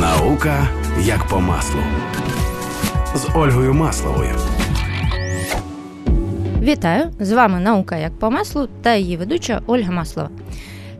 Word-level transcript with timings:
Наука 0.00 0.68
як 1.00 1.26
по 1.26 1.40
маслу 1.40 1.80
з 3.14 3.36
Ольгою 3.36 3.74
Масловою. 3.74 4.34
Вітаю! 6.62 7.10
З 7.20 7.32
вами 7.32 7.60
наука 7.60 7.96
як 7.96 8.18
по 8.18 8.30
маслу 8.30 8.68
та 8.82 8.94
її 8.94 9.16
ведуча 9.16 9.62
Ольга 9.66 9.92
Маслова. 9.92 10.30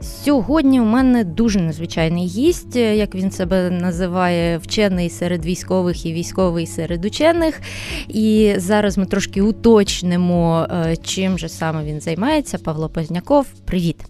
Сьогодні 0.00 0.80
у 0.80 0.84
мене 0.84 1.24
дуже 1.24 1.60
незвичайний 1.60 2.26
гість, 2.26 2.76
як 2.76 3.14
він 3.14 3.30
себе 3.30 3.70
називає, 3.70 4.58
вчений 4.58 5.10
серед 5.10 5.44
військових 5.44 6.06
і 6.06 6.12
військовий 6.12 6.66
серед 6.66 7.04
учених. 7.04 7.60
І 8.08 8.54
зараз 8.56 8.98
ми 8.98 9.06
трошки 9.06 9.42
уточнимо, 9.42 10.66
е, 10.70 10.96
чим 10.96 11.38
же 11.38 11.48
саме 11.48 11.84
він 11.84 12.00
займається. 12.00 12.58
Павло 12.58 12.88
Позняков, 12.88 13.46
привіт. 13.64 14.04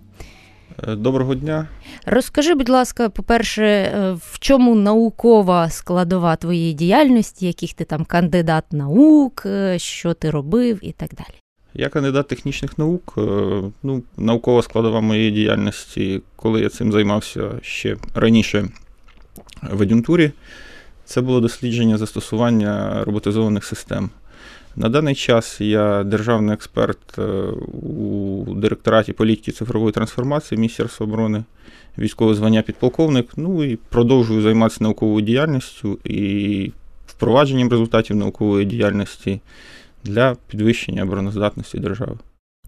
Е, 0.86 0.96
доброго 0.96 1.34
дня. 1.34 1.66
Розкажи, 2.06 2.54
будь 2.54 2.68
ласка, 2.68 3.08
по-перше, 3.08 3.64
е, 3.64 4.12
в 4.12 4.38
чому 4.38 4.74
наукова 4.74 5.70
складова 5.70 6.36
твоєї 6.36 6.72
діяльності, 6.74 7.46
яких 7.46 7.72
ти 7.72 7.84
там 7.84 8.04
кандидат 8.04 8.64
наук, 8.72 9.46
що 9.76 10.14
ти 10.14 10.30
робив 10.30 10.78
і 10.82 10.92
так 10.92 11.10
далі. 11.10 11.38
Я 11.74 11.88
кандидат 11.88 12.28
технічних 12.28 12.78
наук. 12.78 13.14
Е, 13.18 13.20
ну, 13.82 14.02
Наукова 14.16 14.62
складова 14.62 15.00
моєї 15.00 15.30
діяльності, 15.30 16.22
коли 16.36 16.60
я 16.60 16.68
цим 16.68 16.92
займався 16.92 17.50
ще 17.62 17.96
раніше 18.14 18.68
в 19.62 19.82
адюнтурі, 19.82 20.32
це 21.04 21.20
було 21.20 21.40
дослідження 21.40 21.98
застосування 21.98 23.04
роботизованих 23.04 23.64
систем. 23.64 24.10
На 24.76 24.88
даний 24.88 25.14
час 25.14 25.60
я 25.60 26.04
державний 26.04 26.54
експерт 26.54 27.18
е, 27.18 27.22
у 27.82 28.54
директораті 28.54 29.12
політики 29.12 29.52
цифрової 29.52 29.92
трансформації 29.92 30.58
Міністерства 30.58 31.06
оборони, 31.06 31.44
військове 31.98 32.34
звання 32.34 32.62
підполковник. 32.62 33.30
Ну 33.36 33.64
і 33.64 33.76
продовжую 33.76 34.42
займатися 34.42 34.84
науковою 34.84 35.26
діяльністю 35.26 35.98
і 36.04 36.72
впровадженням 37.06 37.68
результатів 37.68 38.16
наукової 38.16 38.66
діяльності 38.66 39.40
для 40.04 40.36
підвищення 40.48 41.02
обороноздатності 41.02 41.78
держави. 41.78 42.16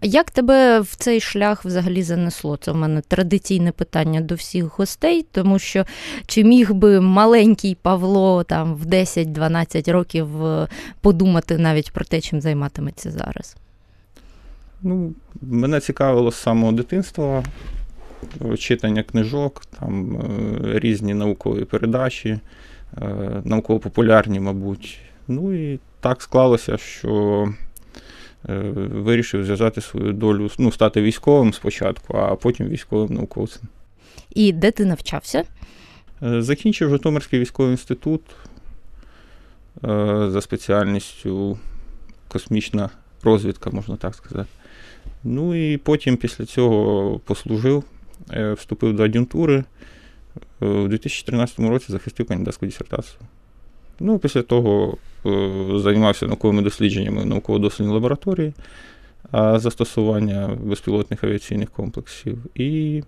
Як 0.03 0.31
тебе 0.31 0.79
в 0.79 0.95
цей 0.95 1.19
шлях 1.19 1.65
взагалі 1.65 2.03
занесло? 2.03 2.57
Це 2.57 2.71
в 2.71 2.75
мене 2.75 3.01
традиційне 3.01 3.71
питання 3.71 4.21
до 4.21 4.35
всіх 4.35 4.65
гостей, 4.65 5.25
тому 5.31 5.59
що 5.59 5.85
чи 6.25 6.43
міг 6.43 6.73
би 6.73 7.01
маленький 7.01 7.75
Павло 7.75 8.43
там 8.43 8.75
в 8.75 8.85
10-12 8.85 9.91
років 9.91 10.45
е, 10.45 10.67
подумати 11.01 11.57
навіть 11.57 11.91
про 11.91 12.05
те, 12.05 12.21
чим 12.21 12.41
займатиметься 12.41 13.11
зараз? 13.11 13.55
Ну, 14.81 15.13
Мене 15.41 15.79
цікавило 15.79 16.31
з 16.31 16.35
самого 16.35 16.71
дитинства 16.71 17.43
читання 18.57 19.03
книжок, 19.03 19.61
там 19.79 20.15
е, 20.15 20.79
різні 20.79 21.13
наукові 21.13 21.65
передачі, 21.65 22.39
е, 22.97 23.41
науково-популярні, 23.45 24.39
мабуть. 24.39 24.99
Ну 25.27 25.53
і 25.53 25.79
так 25.99 26.21
склалося, 26.21 26.77
що 26.77 27.47
вирішив 28.43 29.43
зв'язати 29.43 29.81
свою 29.81 30.13
долю, 30.13 30.49
ну, 30.57 30.71
стати 30.71 31.01
військовим 31.01 31.53
спочатку, 31.53 32.17
а 32.17 32.35
потім 32.35 32.67
військовим 32.67 33.13
науковцем. 33.15 33.61
І 34.35 34.53
де 34.53 34.71
ти 34.71 34.85
навчався? 34.85 35.43
Е, 36.23 36.41
закінчив 36.41 36.89
Житомирський 36.89 37.39
військовий 37.39 37.71
інститут 37.71 38.21
е, 39.83 40.27
за 40.29 40.41
спеціальністю 40.41 41.59
космічна 42.27 42.89
розвідка, 43.23 43.69
можна 43.69 43.95
так 43.95 44.15
сказати. 44.15 44.49
Ну 45.23 45.71
і 45.71 45.77
потім 45.77 46.17
після 46.17 46.45
цього 46.45 47.19
послужив, 47.19 47.83
вступив 48.55 48.95
до 48.95 49.03
ад'юнтури. 49.03 49.63
У 50.59 50.87
2013 50.87 51.59
році 51.59 51.85
захистив 51.89 52.27
кандидатську 52.27 52.65
дисертацію. 52.65 53.19
Ну, 54.03 54.19
Після 54.19 54.41
того 54.41 54.97
е, 55.25 55.79
займався 55.79 56.27
науковими 56.27 56.61
дослідженнями 56.61 57.25
науково-дослідній 57.25 57.93
лабораторії, 57.93 58.53
застосування 59.33 60.57
безпілотних 60.63 61.23
авіаційних 61.23 61.69
комплексів 61.71 62.37
і 62.55 63.03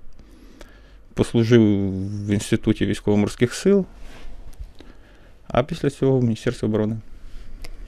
послужив 1.13 1.61
в 2.25 2.29
Інституті 2.29 2.85
військово-морських 2.85 3.53
сил, 3.53 3.85
а 5.47 5.63
після 5.63 5.89
цього 5.89 6.19
в 6.19 6.23
Міністерстві 6.23 6.67
оборони. 6.67 6.97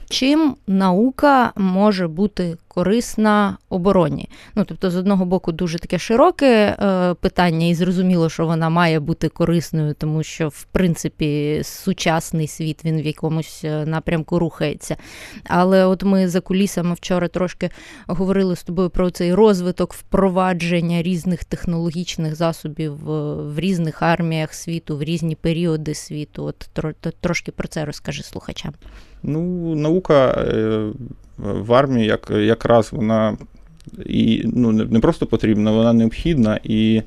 Чим 0.08 0.56
наука 0.66 1.52
може 1.56 2.08
бути 2.08 2.56
корисна 2.68 3.56
обороні? 3.68 4.28
Ну 4.54 4.64
тобто, 4.64 4.90
з 4.90 4.96
одного 4.96 5.24
боку, 5.24 5.52
дуже 5.52 5.78
таке 5.78 5.98
широке 5.98 6.46
е, 6.46 7.14
питання, 7.14 7.66
і 7.66 7.74
зрозуміло, 7.74 8.28
що 8.28 8.46
вона 8.46 8.68
має 8.68 9.00
бути 9.00 9.28
корисною, 9.28 9.94
тому 9.94 10.22
що 10.22 10.48
в 10.48 10.64
принципі 10.64 11.60
сучасний 11.64 12.46
світ 12.46 12.84
він 12.84 13.02
в 13.02 13.06
якомусь 13.06 13.60
е, 13.64 13.86
напрямку 13.86 14.38
рухається. 14.38 14.96
Але 15.44 15.86
от 15.86 16.02
ми 16.02 16.28
за 16.28 16.40
кулісами 16.40 16.94
вчора 16.94 17.28
трошки 17.28 17.70
говорили 18.06 18.56
з 18.56 18.62
тобою 18.62 18.90
про 18.90 19.10
цей 19.10 19.34
розвиток 19.34 19.94
впровадження 19.94 21.02
різних 21.02 21.44
технологічних 21.44 22.34
засобів 22.34 22.94
в 23.54 23.60
різних 23.60 24.02
арміях 24.02 24.54
світу, 24.54 24.96
в 24.96 25.02
різні 25.02 25.34
періоди 25.34 25.94
світу. 25.94 26.44
От 26.44 26.68
трошки 27.20 27.52
про 27.52 27.68
це 27.68 27.84
розкажи 27.84 28.22
слухачам. 28.22 28.72
Ну, 29.26 29.74
наука 29.74 30.30
е, 30.30 30.90
в 31.38 31.74
армії 31.74 32.06
як, 32.06 32.30
якраз 32.30 32.92
вона 32.92 33.36
і 34.06 34.42
ну, 34.44 34.72
не 34.72 35.00
просто 35.00 35.26
потрібна, 35.26 35.70
вона 35.70 35.92
необхідна. 35.92 36.60
І 36.64 37.02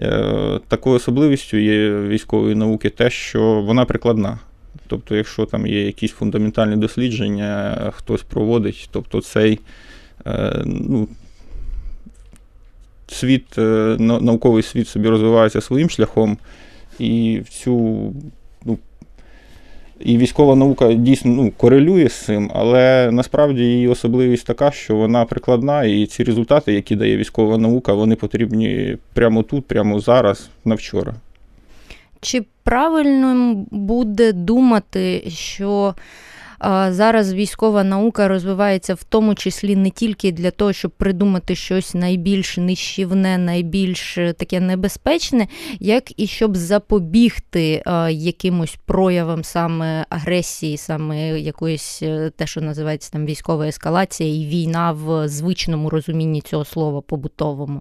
е, 0.00 0.60
такою 0.68 0.96
особливістю 0.96 1.56
є 1.56 2.00
військової 2.00 2.54
науки 2.54 2.90
те, 2.90 3.10
що 3.10 3.62
вона 3.62 3.84
прикладна. 3.84 4.38
Тобто, 4.86 5.16
якщо 5.16 5.46
там 5.46 5.66
є 5.66 5.86
якісь 5.86 6.10
фундаментальні 6.10 6.76
дослідження, 6.76 7.78
хтось 7.96 8.22
проводить, 8.22 8.88
тобто 8.92 9.20
цей 9.20 9.60
е, 10.26 10.62
ну, 10.64 11.08
світ, 13.06 13.58
е, 13.58 13.96
науковий 13.98 14.62
світ 14.62 14.88
собі 14.88 15.08
розвивається 15.08 15.60
своїм 15.60 15.90
шляхом, 15.90 16.38
і 16.98 17.40
в 17.44 17.48
цю 17.48 18.12
і 20.04 20.16
військова 20.16 20.56
наука 20.56 20.92
дійсно 20.92 21.30
ну, 21.32 21.52
корелює 21.56 22.08
з 22.08 22.24
цим, 22.24 22.50
але 22.54 23.10
насправді 23.12 23.62
її 23.62 23.88
особливість 23.88 24.46
така, 24.46 24.70
що 24.70 24.96
вона 24.96 25.24
прикладна, 25.24 25.84
і 25.84 26.06
ці 26.06 26.24
результати, 26.24 26.72
які 26.72 26.96
дає 26.96 27.16
військова 27.16 27.58
наука, 27.58 27.92
вони 27.92 28.14
потрібні 28.14 28.96
прямо 29.14 29.42
тут, 29.42 29.66
прямо 29.66 30.00
зараз, 30.00 30.50
на 30.64 30.74
вчора. 30.74 31.14
Чи 32.20 32.44
правильно 32.64 33.54
буде 33.70 34.32
думати, 34.32 35.24
що 35.28 35.94
Зараз 36.88 37.34
військова 37.34 37.84
наука 37.84 38.28
розвивається 38.28 38.94
в 38.94 39.04
тому 39.04 39.34
числі 39.34 39.76
не 39.76 39.90
тільки 39.90 40.32
для 40.32 40.50
того, 40.50 40.72
щоб 40.72 40.90
придумати 40.90 41.54
щось 41.54 41.94
найбільш 41.94 42.56
нищівне, 42.56 43.38
найбільш 43.38 44.18
е, 44.18 44.32
таке 44.32 44.60
небезпечне, 44.60 45.46
як 45.80 46.20
і 46.20 46.26
щоб 46.26 46.56
запобігти 46.56 47.82
якимось 48.10 48.76
проявам 48.86 49.44
саме 49.44 50.06
агресії, 50.08 50.76
саме 50.76 51.40
якоїсь 51.40 52.02
е, 52.02 52.30
те, 52.36 52.46
що 52.46 52.60
називається 52.60 53.12
там 53.12 53.26
військова 53.26 53.66
ескалація 53.66 54.34
і 54.34 54.46
війна 54.46 54.92
в 54.92 55.28
звичному 55.28 55.90
розумінні 55.90 56.40
цього 56.40 56.64
слова 56.64 57.00
побутовому. 57.00 57.80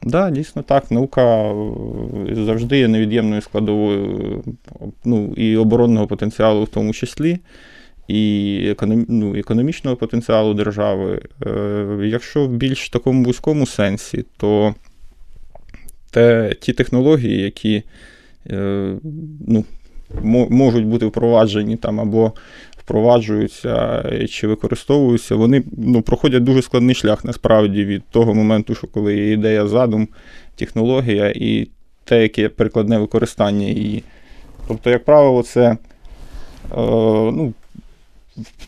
Так, 0.00 0.10
да, 0.10 0.30
дійсно 0.30 0.62
так. 0.62 0.90
Наука 0.90 1.52
е, 1.52 2.34
завжди 2.34 2.78
є 2.78 2.88
невід'ємною 2.88 3.40
складовою 3.40 4.42
ну, 5.04 5.34
і 5.36 5.56
оборонного 5.56 6.06
потенціалу 6.06 6.64
в 6.64 6.68
тому 6.68 6.92
числі 6.92 7.38
і 8.08 8.62
економ, 8.70 9.06
ну, 9.08 9.36
економічного 9.36 9.96
потенціалу 9.96 10.54
держави. 10.54 11.20
Е, 11.46 11.98
Якщо 12.02 12.46
в 12.46 12.48
більш 12.48 12.90
такому 12.90 13.24
вузькому 13.24 13.66
сенсі, 13.66 14.24
то 14.36 14.74
те, 16.10 16.54
ті 16.60 16.72
технології, 16.72 17.42
які 17.42 17.82
е, 18.50 18.94
ну, 19.46 19.64
можуть 20.50 20.86
бути 20.86 21.06
впроваджені 21.06 21.76
там 21.76 22.00
або 22.00 22.32
впроваджуються 22.78 24.04
чи 24.30 24.46
використовуються, 24.46 25.34
вони 25.34 25.62
ну, 25.76 26.02
проходять 26.02 26.44
дуже 26.44 26.62
складний 26.62 26.94
шлях 26.94 27.24
насправді 27.24 27.84
від 27.84 28.02
того 28.10 28.34
моменту, 28.34 28.74
що 28.74 28.86
коли 28.86 29.16
є 29.16 29.32
ідея 29.32 29.66
задум, 29.66 30.08
технологія 30.56 31.32
і 31.36 31.68
те, 32.04 32.22
яке 32.22 32.48
прикладне 32.48 32.98
використання 32.98 33.66
її. 33.66 34.02
Тобто, 34.68 34.90
як 34.90 35.04
правило, 35.04 35.42
це 35.42 35.70
е, 35.70 35.76
ну, 37.32 37.54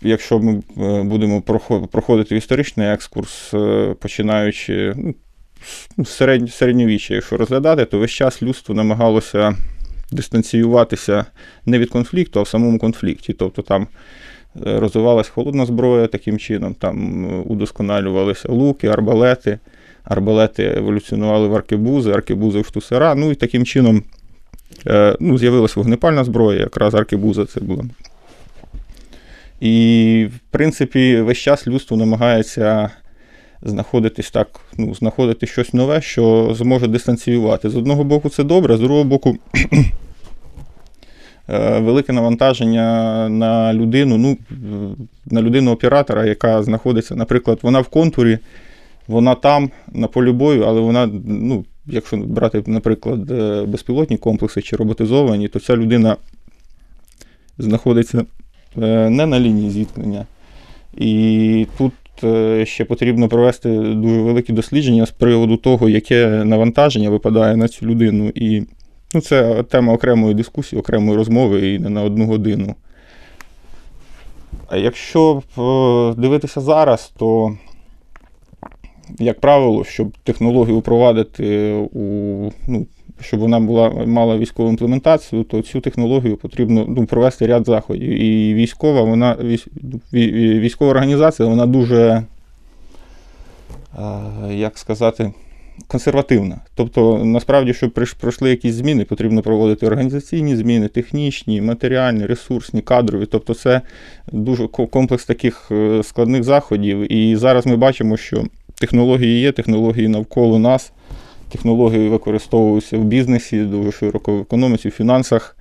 якщо 0.02 0.38
ми 0.38 0.62
е, 0.78 1.02
будемо 1.02 1.42
проходити 1.90 2.36
історичний 2.36 2.88
екскурс, 2.88 3.54
е, 3.54 3.94
починаючи 4.00 4.94
ну, 5.96 6.04
середнь, 6.04 6.46
середньовіччя, 6.46 7.14
якщо 7.14 7.36
розглядати, 7.36 7.84
то 7.84 7.98
весь 7.98 8.10
час 8.10 8.42
людство 8.42 8.74
намагалося 8.74 9.54
дистанціюватися 10.12 11.24
не 11.66 11.78
від 11.78 11.90
конфлікту, 11.90 12.40
а 12.40 12.42
в 12.42 12.48
самому 12.48 12.78
конфлікті. 12.78 13.32
Тобто 13.32 13.62
там 13.62 13.86
е, 14.66 14.80
розвивалась 14.80 15.28
холодна 15.28 15.66
зброя 15.66 16.06
таким 16.06 16.38
чином, 16.38 16.74
там 16.74 17.24
удосконалювалися 17.46 18.48
луки, 18.52 18.86
арбалети. 18.86 19.58
Арбалети 20.04 20.64
еволюціонували 20.76 21.48
в 21.48 21.54
аркебузи, 21.54 22.10
аркебузи 22.12 22.60
в 22.60 22.66
штусера. 22.66 23.14
Ну 23.14 23.30
і 23.30 23.34
таким 23.34 23.64
чином 23.64 24.02
ну, 25.20 25.38
З'явилася 25.38 25.74
вогнепальна 25.76 26.24
зброя, 26.24 26.60
якраз 26.60 26.94
аркебуза 26.94 27.46
це 27.46 27.60
була. 27.60 27.84
І, 29.60 30.26
в 30.36 30.38
принципі, 30.50 31.20
весь 31.20 31.38
час 31.38 31.66
людство 31.66 31.96
намагається 31.96 32.90
знаходитись 33.62 34.30
так, 34.30 34.60
ну, 34.78 34.94
знаходити 34.94 35.46
щось 35.46 35.74
нове, 35.74 36.00
що 36.00 36.54
зможе 36.54 36.86
дистанціювати. 36.86 37.70
З 37.70 37.76
одного 37.76 38.04
боку, 38.04 38.28
це 38.28 38.44
добре, 38.44 38.76
з 38.76 38.80
другого 38.80 39.04
боку, 39.04 39.36
е, 41.48 41.78
велике 41.78 42.12
навантаження 42.12 43.28
на 43.28 43.74
людину, 43.74 44.18
ну, 44.18 44.38
на 45.26 45.42
людину-оператора, 45.42 46.24
яка 46.26 46.62
знаходиться, 46.62 47.16
наприклад, 47.16 47.58
вона 47.62 47.80
в 47.80 47.88
контурі, 47.88 48.38
вона 49.08 49.34
там, 49.34 49.70
на 49.92 50.06
полі 50.06 50.32
бою, 50.32 50.62
але 50.62 50.80
вона, 50.80 51.10
ну, 51.26 51.64
якщо 51.86 52.16
брати, 52.16 52.62
наприклад, 52.66 53.30
е, 53.30 53.64
безпілотні 53.66 54.16
комплекси 54.16 54.62
чи 54.62 54.76
роботизовані, 54.76 55.48
то 55.48 55.60
ця 55.60 55.76
людина 55.76 56.16
знаходиться 57.58 58.24
не 58.76 59.26
на 59.26 59.40
лінії 59.40 59.70
зіткнення. 59.70 60.26
І 60.98 61.66
тут 61.78 61.92
Е, 62.24 62.66
ще 62.66 62.84
потрібно 62.84 63.28
провести 63.28 63.68
дуже 63.78 64.20
великі 64.20 64.52
дослідження 64.52 65.06
з 65.06 65.10
приводу 65.10 65.56
того, 65.56 65.88
яке 65.88 66.44
навантаження 66.44 67.10
випадає 67.10 67.56
на 67.56 67.68
цю 67.68 67.86
людину. 67.86 68.32
І 68.34 68.62
ну, 69.14 69.20
це 69.20 69.62
тема 69.62 69.92
окремої 69.92 70.34
дискусії, 70.34 70.80
окремої 70.80 71.16
розмови 71.16 71.74
і 71.74 71.78
не 71.78 71.88
на 71.88 72.02
одну 72.02 72.26
годину. 72.26 72.74
А 74.68 74.76
якщо 74.76 75.42
е, 75.58 76.20
дивитися 76.20 76.60
зараз, 76.60 77.12
то, 77.18 77.56
як 79.18 79.40
правило, 79.40 79.84
щоб 79.84 80.16
технологію 80.24 80.78
впровадити 80.78 81.72
у 81.92 82.50
ну, 82.66 82.86
щоб 83.20 83.40
вона 83.40 83.60
була 83.60 83.90
мала 83.90 84.36
військову 84.38 84.68
імплементацію, 84.68 85.44
то 85.44 85.62
цю 85.62 85.80
технологію 85.80 86.36
потрібно 86.36 86.84
ну, 86.88 87.06
провести 87.06 87.46
ряд 87.46 87.66
заходів. 87.66 88.10
І 88.10 88.54
військова, 88.54 89.02
вона 89.02 89.36
військова 90.12 90.90
організація, 90.90 91.48
вона 91.48 91.66
дуже, 91.66 92.22
як 94.50 94.78
сказати, 94.78 95.32
консервативна. 95.86 96.60
Тобто, 96.74 97.24
насправді, 97.24 97.74
щоб 97.74 97.90
пройшли 98.20 98.50
якісь 98.50 98.74
зміни, 98.74 99.04
потрібно 99.04 99.42
проводити 99.42 99.86
організаційні 99.86 100.56
зміни, 100.56 100.88
технічні, 100.88 101.60
матеріальні, 101.60 102.26
ресурсні, 102.26 102.80
кадрові. 102.80 103.26
Тобто, 103.26 103.54
це 103.54 103.80
дуже 104.32 104.68
комплекс 104.68 105.24
таких 105.24 105.68
е, 105.70 106.02
складних 106.02 106.44
заходів. 106.44 107.12
І 107.12 107.36
зараз 107.36 107.66
ми 107.66 107.76
бачимо, 107.76 108.16
що 108.16 108.44
технології 108.80 109.40
є, 109.40 109.52
технології 109.52 110.08
навколо 110.08 110.58
нас 110.58 110.92
технології 111.50 112.08
використовуються 112.08 112.98
в 112.98 113.04
бізнесі, 113.04 113.62
дуже 113.62 113.92
широко 113.92 114.36
в 114.36 114.40
економіці, 114.40 114.88
в 114.88 114.92
фінансах, 114.92 115.56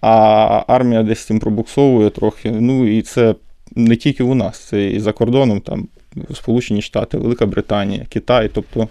а 0.00 0.64
армія 0.66 1.02
десь 1.02 1.24
цим 1.24 1.40
пробуксовує 1.40 2.10
трохи. 2.10 2.50
Ну 2.50 2.86
і 2.86 3.02
це 3.02 3.34
не 3.76 3.96
тільки 3.96 4.22
у 4.22 4.34
нас, 4.34 4.58
це 4.58 4.86
і 4.86 5.00
за 5.00 5.12
кордоном, 5.12 5.60
там 5.60 5.88
Сполучені 6.34 6.82
Штати, 6.82 7.18
Велика 7.18 7.46
Британія, 7.46 8.06
Китай. 8.08 8.50
Тобто 8.54 8.88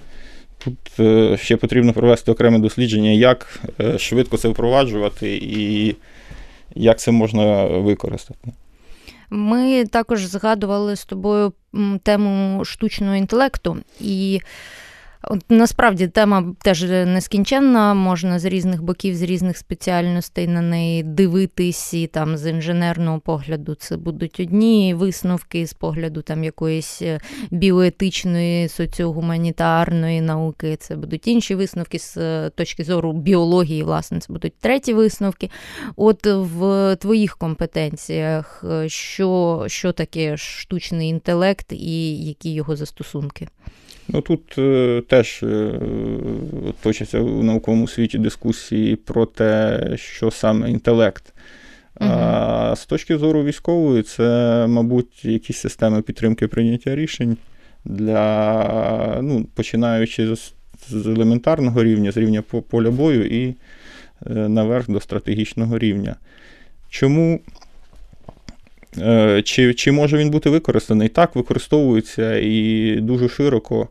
тут 0.57 0.77
е, 0.99 1.37
ще 1.37 1.57
потрібно 1.57 1.93
провести 1.93 2.31
окреме 2.31 2.59
дослідження, 2.59 3.09
як 3.09 3.59
е, 3.79 3.97
швидко 3.97 4.37
це 4.37 4.47
впроваджувати 4.47 5.37
і 5.37 5.95
як 6.75 6.99
це 6.99 7.11
можна 7.11 7.65
використати. 7.65 8.51
Ми 9.29 9.85
також 9.85 10.25
згадували 10.25 10.95
з 10.95 11.05
тобою 11.05 11.53
тему 12.03 12.65
штучного 12.65 13.15
інтелекту. 13.15 13.77
і 13.99 14.41
От 15.23 15.43
Насправді 15.49 16.07
тема 16.07 16.55
теж 16.61 16.83
нескінченна, 16.83 17.93
можна 17.93 18.39
з 18.39 18.45
різних 18.45 18.83
боків, 18.83 19.15
з 19.15 19.21
різних 19.21 19.57
спеціальностей 19.57 20.47
на 20.47 20.61
неї 20.61 21.03
дивитись, 21.03 21.93
і 21.93 22.07
там 22.07 22.37
з 22.37 22.49
інженерного 22.49 23.19
погляду 23.19 23.75
це 23.75 23.97
будуть 23.97 24.39
одні 24.39 24.93
висновки 24.93 25.67
з 25.67 25.73
погляду 25.73 26.21
там 26.21 26.43
якоїсь 26.43 27.01
е, 27.01 27.19
біоетичної, 27.51 28.67
соціогуманітарної 28.67 30.21
науки, 30.21 30.75
це 30.75 30.95
будуть 30.95 31.27
інші 31.27 31.55
висновки 31.55 31.99
з 31.99 32.17
е, 32.17 32.51
точки 32.55 32.83
зору 32.83 33.13
біології, 33.13 33.83
власне, 33.83 34.19
це 34.19 34.33
будуть 34.33 34.53
треті 34.59 34.93
висновки. 34.93 35.49
От 35.95 36.25
в 36.25 36.95
твоїх 36.95 37.37
компетенціях, 37.37 38.63
е, 38.71 38.89
що, 38.89 39.63
що 39.67 39.91
таке 39.91 40.37
штучний 40.37 41.09
інтелект 41.09 41.71
і 41.71 42.17
які 42.25 42.53
його 42.53 42.75
застосунки? 42.75 43.47
Ну 44.13 44.21
тут 44.21 44.57
е, 44.57 45.01
теж 45.07 45.43
е, 45.43 45.71
точаться 46.81 47.19
в 47.19 47.43
науковому 47.43 47.87
світі 47.87 48.17
дискусії 48.17 48.95
про 48.95 49.25
те, 49.25 49.79
що 49.95 50.31
саме 50.31 50.71
інтелект. 50.71 51.33
Угу. 52.01 52.09
А 52.13 52.75
з 52.75 52.85
точки 52.85 53.17
зору 53.17 53.43
військової, 53.43 54.03
це, 54.03 54.65
мабуть, 54.69 55.25
якісь 55.25 55.57
системи 55.57 56.01
підтримки 56.01 56.47
прийняття 56.47 56.95
рішень 56.95 57.37
для, 57.85 59.19
ну, 59.21 59.45
починаючи 59.55 60.35
з, 60.35 60.53
з 60.89 61.07
елементарного 61.07 61.83
рівня, 61.83 62.11
з 62.11 62.17
рівня 62.17 62.41
поля 62.41 62.91
бою 62.91 63.25
і 63.25 63.47
е, 63.47 63.53
наверх 64.29 64.89
до 64.89 64.99
стратегічного 64.99 65.77
рівня. 65.77 66.15
Чому? 66.89 67.39
Е, 68.97 69.41
чи 69.41 69.73
чи 69.73 69.91
може 69.91 70.17
він 70.17 70.29
бути 70.29 70.49
використаний? 70.49 71.09
Так, 71.09 71.35
використовується 71.35 72.37
і 72.37 72.95
дуже 73.01 73.29
широко. 73.29 73.89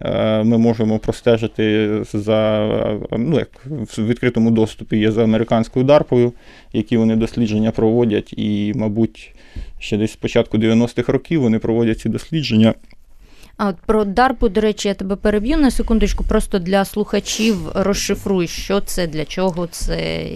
Е, 0.00 0.42
ми 0.44 0.58
можемо 0.58 0.98
простежити 0.98 1.90
за 2.12 2.68
ну, 3.12 3.38
як 3.38 3.48
в 3.66 4.06
відкритому 4.06 4.50
доступі 4.50 4.98
є 4.98 5.12
за 5.12 5.24
американською 5.24 5.84
дарпою, 5.84 6.32
які 6.72 6.96
вони 6.96 7.16
дослідження 7.16 7.70
проводять, 7.70 8.32
і, 8.36 8.72
мабуть, 8.76 9.34
ще 9.78 9.96
десь 9.96 10.12
з 10.12 10.16
початку 10.16 10.58
90-х 10.58 11.12
років 11.12 11.42
вони 11.42 11.58
проводять 11.58 12.00
ці 12.00 12.08
дослідження. 12.08 12.74
А 13.56 13.68
от 13.68 13.76
про 13.86 14.04
дарпу, 14.04 14.48
до 14.48 14.60
речі, 14.60 14.88
я 14.88 14.94
тебе 14.94 15.16
переб'ю 15.16 15.56
на 15.56 15.70
секундочку, 15.70 16.24
просто 16.24 16.58
для 16.58 16.84
слухачів 16.84 17.56
розшифруй, 17.74 18.48
що 18.48 18.80
це, 18.80 19.06
для 19.06 19.24
чого 19.24 19.66
це. 19.66 20.26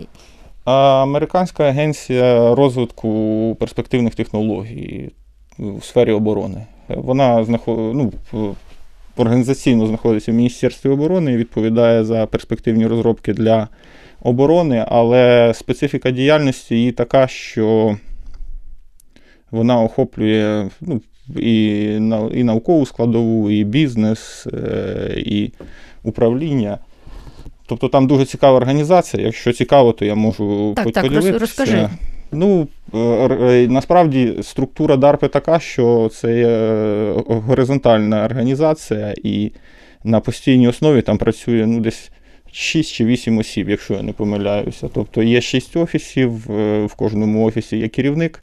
Американська 0.64 1.64
агенція 1.64 2.54
розвитку 2.54 3.56
перспективних 3.60 4.14
технологій 4.14 5.10
у 5.58 5.80
сфері 5.80 6.12
оборони. 6.12 6.66
Вона 6.88 7.44
знаход... 7.44 7.78
ну, 7.78 8.12
організаційно 9.18 9.86
знаходиться 9.86 10.32
в 10.32 10.34
Міністерстві 10.34 10.90
оборони 10.90 11.32
і 11.32 11.36
відповідає 11.36 12.04
за 12.04 12.26
перспективні 12.26 12.86
розробки 12.86 13.32
для 13.32 13.68
оборони, 14.22 14.84
але 14.88 15.52
специфіка 15.54 16.10
діяльності 16.10 16.74
її 16.74 16.92
така, 16.92 17.26
що 17.26 17.96
вона 19.50 19.82
охоплює 19.82 20.68
ну, 20.80 21.00
і 21.36 21.84
і 22.34 22.44
наукову 22.44 22.86
складову, 22.86 23.50
і 23.50 23.64
бізнес, 23.64 24.46
е, 24.46 25.14
і 25.16 25.52
управління. 26.02 26.78
Тобто 27.66 27.88
там 27.88 28.06
дуже 28.06 28.24
цікава 28.24 28.56
організація. 28.56 29.26
Якщо 29.26 29.52
цікаво, 29.52 29.92
то 29.92 30.04
я 30.04 30.14
можу 30.14 30.72
так, 30.76 30.84
поділитися. 30.84 31.32
Так, 31.32 31.40
розкажи. 31.40 31.88
Ну, 32.32 32.68
е, 32.94 32.98
е, 32.98 33.68
насправді 33.68 34.34
структура 34.42 34.96
DARPA 34.96 35.28
така, 35.28 35.60
що 35.60 36.10
це 36.12 36.38
є 36.38 37.12
горизонтальна 37.26 38.24
організація, 38.24 39.14
і 39.22 39.52
на 40.04 40.20
постійній 40.20 40.68
основі 40.68 41.02
там 41.02 41.18
працює 41.18 41.66
ну, 41.66 41.80
десь 41.80 42.10
6 42.52 42.94
чи 42.94 43.04
8 43.04 43.38
осіб, 43.38 43.70
якщо 43.70 43.94
я 43.94 44.02
не 44.02 44.12
помиляюся. 44.12 44.88
Тобто 44.94 45.22
є 45.22 45.40
6 45.40 45.76
офісів, 45.76 46.50
е, 46.50 46.84
в 46.84 46.94
кожному 46.94 47.46
офісі 47.46 47.76
є 47.76 47.88
керівник, 47.88 48.42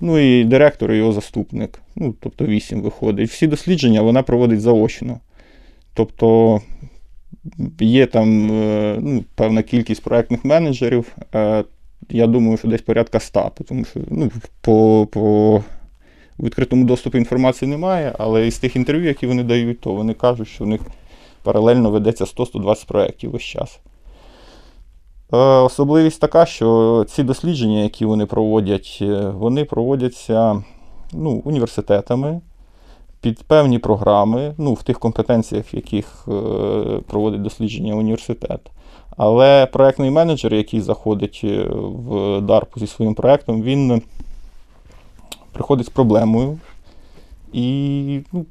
ну 0.00 0.18
і 0.18 0.44
директор 0.44 0.92
і 0.92 0.96
його 0.96 1.12
заступник. 1.12 1.82
Ну, 1.96 2.14
Тобто 2.20 2.46
8 2.46 2.82
виходить. 2.82 3.30
Всі 3.30 3.46
дослідження 3.46 4.02
вона 4.02 4.22
проводить 4.22 4.60
заочно. 4.60 5.20
Тобто 5.94 6.60
є 7.80 8.06
там 8.06 8.46
ну, 9.02 9.24
певна 9.34 9.62
кількість 9.62 10.02
проєктних 10.02 10.44
менеджерів 10.44 11.16
я 12.10 12.26
думаю, 12.26 12.56
що 12.56 12.68
десь 12.68 12.82
порядка 12.82 13.20
100, 13.20 13.50
тому 13.68 13.84
що 13.84 14.00
ну, 14.10 14.30
по 14.60 15.08
по 15.12 15.62
відкритому 16.38 16.84
доступу 16.84 17.18
інформації 17.18 17.70
немає, 17.70 18.14
але 18.18 18.46
із 18.46 18.58
тих 18.58 18.76
інтерв'ю, 18.76 19.08
які 19.08 19.26
вони 19.26 19.42
дають, 19.42 19.80
то 19.80 19.92
вони 19.92 20.14
кажуть, 20.14 20.48
що 20.48 20.64
в 20.64 20.66
них 20.66 20.80
паралельно 21.42 21.90
ведеться 21.90 22.24
100-120 22.24 22.86
проєктів 22.86 23.30
весь 23.30 23.42
час. 23.42 23.80
Е, 25.32 25.36
особливість 25.36 26.20
така, 26.20 26.46
що 26.46 27.04
ці 27.08 27.22
дослідження, 27.22 27.78
які 27.78 28.04
вони 28.04 28.26
проводять, 28.26 28.98
е, 29.02 29.32
вони 29.36 29.64
проводяться 29.64 30.62
ну, 31.12 31.42
університетами 31.44 32.40
під 33.20 33.42
певні 33.42 33.78
програми, 33.78 34.54
ну, 34.58 34.74
в 34.74 34.82
тих 34.82 34.98
компетенціях, 34.98 35.74
в 35.74 35.76
яких 35.76 36.24
е, 36.28 36.32
проводить 37.06 37.42
дослідження 37.42 37.94
університет. 37.94 38.60
Але 39.16 39.66
проєктний 39.66 40.10
менеджер, 40.10 40.54
який 40.54 40.80
заходить 40.80 41.40
е, 41.44 41.64
в 41.70 42.38
DARPU 42.38 42.78
зі 42.78 42.86
своїм 42.86 43.14
проєктом, 43.14 43.62
він 43.62 44.02
приходить 45.52 45.86
з 45.86 45.90
проблемою. 45.90 46.58
І 47.52 48.20
ну, 48.32 48.46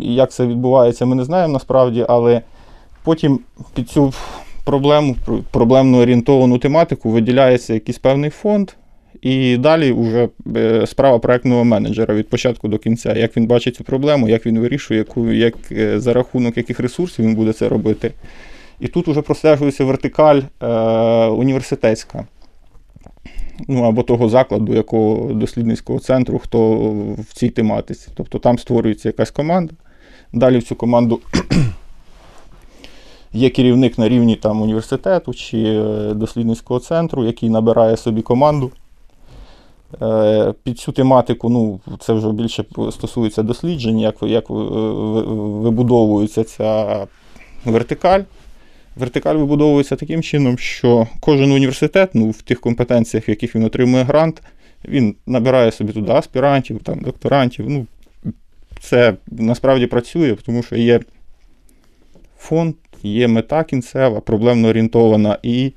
як 0.00 0.32
це 0.32 0.46
відбувається, 0.46 1.06
ми 1.06 1.14
не 1.14 1.24
знаємо 1.24 1.52
насправді, 1.52 2.06
але 2.08 2.42
потім 3.04 3.40
під 3.74 3.90
цю 3.90 4.12
проблему, 4.64 5.16
проблемно 5.50 5.98
орієнтовану 5.98 6.58
тематику, 6.58 7.10
виділяється 7.10 7.74
якийсь 7.74 7.98
певний 7.98 8.30
фонд, 8.30 8.70
і 9.22 9.56
далі 9.56 9.92
вже 9.92 10.28
е, 10.56 10.86
справа 10.86 11.18
проектного 11.18 11.64
менеджера 11.64 12.14
від 12.14 12.28
початку 12.28 12.68
до 12.68 12.78
кінця, 12.78 13.14
як 13.14 13.36
він 13.36 13.46
бачить 13.46 13.76
цю 13.76 13.84
проблему, 13.84 14.28
як 14.28 14.46
він 14.46 14.58
вирішує, 14.58 14.98
яку, 14.98 15.32
як, 15.32 15.54
е, 15.72 16.00
за 16.00 16.12
рахунок 16.12 16.56
яких 16.56 16.80
ресурсів 16.80 17.24
він 17.24 17.34
буде 17.34 17.52
це 17.52 17.68
робити. 17.68 18.12
І 18.82 18.88
тут 18.88 19.08
вже 19.08 19.22
простежується 19.22 19.84
вертикаль 19.84 20.40
е, 20.62 20.66
університетська. 21.26 22.26
Ну, 23.68 23.82
або 23.82 24.02
того 24.02 24.28
закладу, 24.28 24.74
якого 24.74 25.32
дослідницького 25.32 25.98
центру, 25.98 26.38
хто 26.38 26.76
в 27.18 27.34
цій 27.34 27.48
тематиці. 27.50 28.08
Тобто 28.14 28.38
там 28.38 28.58
створюється 28.58 29.08
якась 29.08 29.30
команда. 29.30 29.74
Далі 30.32 30.58
в 30.58 30.62
цю 30.62 30.74
команду 30.76 31.20
є 33.32 33.50
керівник 33.50 33.98
на 33.98 34.08
рівні 34.08 34.36
там, 34.36 34.62
університету 34.62 35.34
чи 35.34 35.58
е, 35.58 36.14
дослідницького 36.14 36.80
центру, 36.80 37.24
який 37.24 37.50
набирає 37.50 37.96
собі 37.96 38.22
команду. 38.22 38.70
Е, 40.02 40.54
під 40.62 40.78
цю 40.78 40.92
тематику, 40.92 41.48
ну, 41.48 41.80
це 42.00 42.12
вже 42.12 42.32
більше 42.32 42.64
стосується 42.90 43.42
досліджень, 43.42 44.00
як 44.00 44.14
як 44.22 44.44
вибудовується 44.50 46.44
ця 46.44 47.06
вертикаль. 47.64 48.22
Вертикаль 48.96 49.36
вибудовується 49.36 49.96
таким 49.96 50.22
чином, 50.22 50.58
що 50.58 51.06
кожен 51.20 51.52
університет, 51.52 52.10
ну, 52.14 52.30
в 52.30 52.42
тих 52.42 52.60
компетенціях, 52.60 53.28
в 53.28 53.30
яких 53.30 53.56
він 53.56 53.64
отримує 53.64 54.04
грант, 54.04 54.42
він 54.88 55.16
набирає 55.26 55.72
собі 55.72 55.92
туди 55.92 56.12
аспірантів, 56.12 56.82
там, 56.82 57.00
докторантів. 57.00 57.70
Ну, 57.70 57.86
Це 58.80 59.14
насправді 59.26 59.86
працює, 59.86 60.36
тому 60.46 60.62
що 60.62 60.76
є 60.76 61.00
фонд, 62.38 62.74
є 63.02 63.28
мета 63.28 63.64
кінцева, 63.64 64.20
проблемно 64.20 64.68
орієнтована, 64.68 65.38
і 65.42 65.72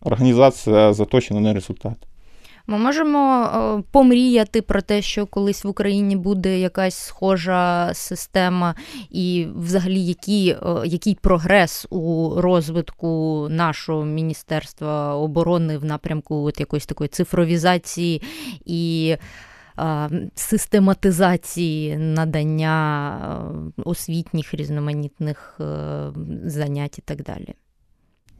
організація 0.00 0.92
заточена 0.92 1.40
на 1.40 1.54
результат. 1.54 1.96
Ми 2.70 2.78
можемо 2.78 3.44
е, 3.44 3.82
помріяти 3.92 4.62
про 4.62 4.82
те, 4.82 5.02
що 5.02 5.26
колись 5.26 5.64
в 5.64 5.68
Україні 5.68 6.16
буде 6.16 6.60
якась 6.60 6.94
схожа 6.94 7.90
система, 7.94 8.74
і 9.10 9.46
взагалі 9.56 10.00
який, 10.00 10.48
е, 10.48 10.58
який 10.84 11.14
прогрес 11.14 11.86
у 11.90 12.32
розвитку 12.36 13.46
нашого 13.50 14.04
міністерства 14.04 15.14
оборони 15.14 15.78
в 15.78 15.84
напрямку 15.84 16.44
от 16.44 16.60
якоїсь 16.60 16.86
такої 16.86 17.08
цифровізації 17.08 18.22
і. 18.64 19.16
Е, 19.80 20.10
систематизації 20.34 21.96
надання 21.96 23.18
освітніх 23.84 24.54
різноманітних 24.54 25.60
занять 26.44 26.98
і 26.98 27.02
так 27.02 27.22
далі. 27.22 27.54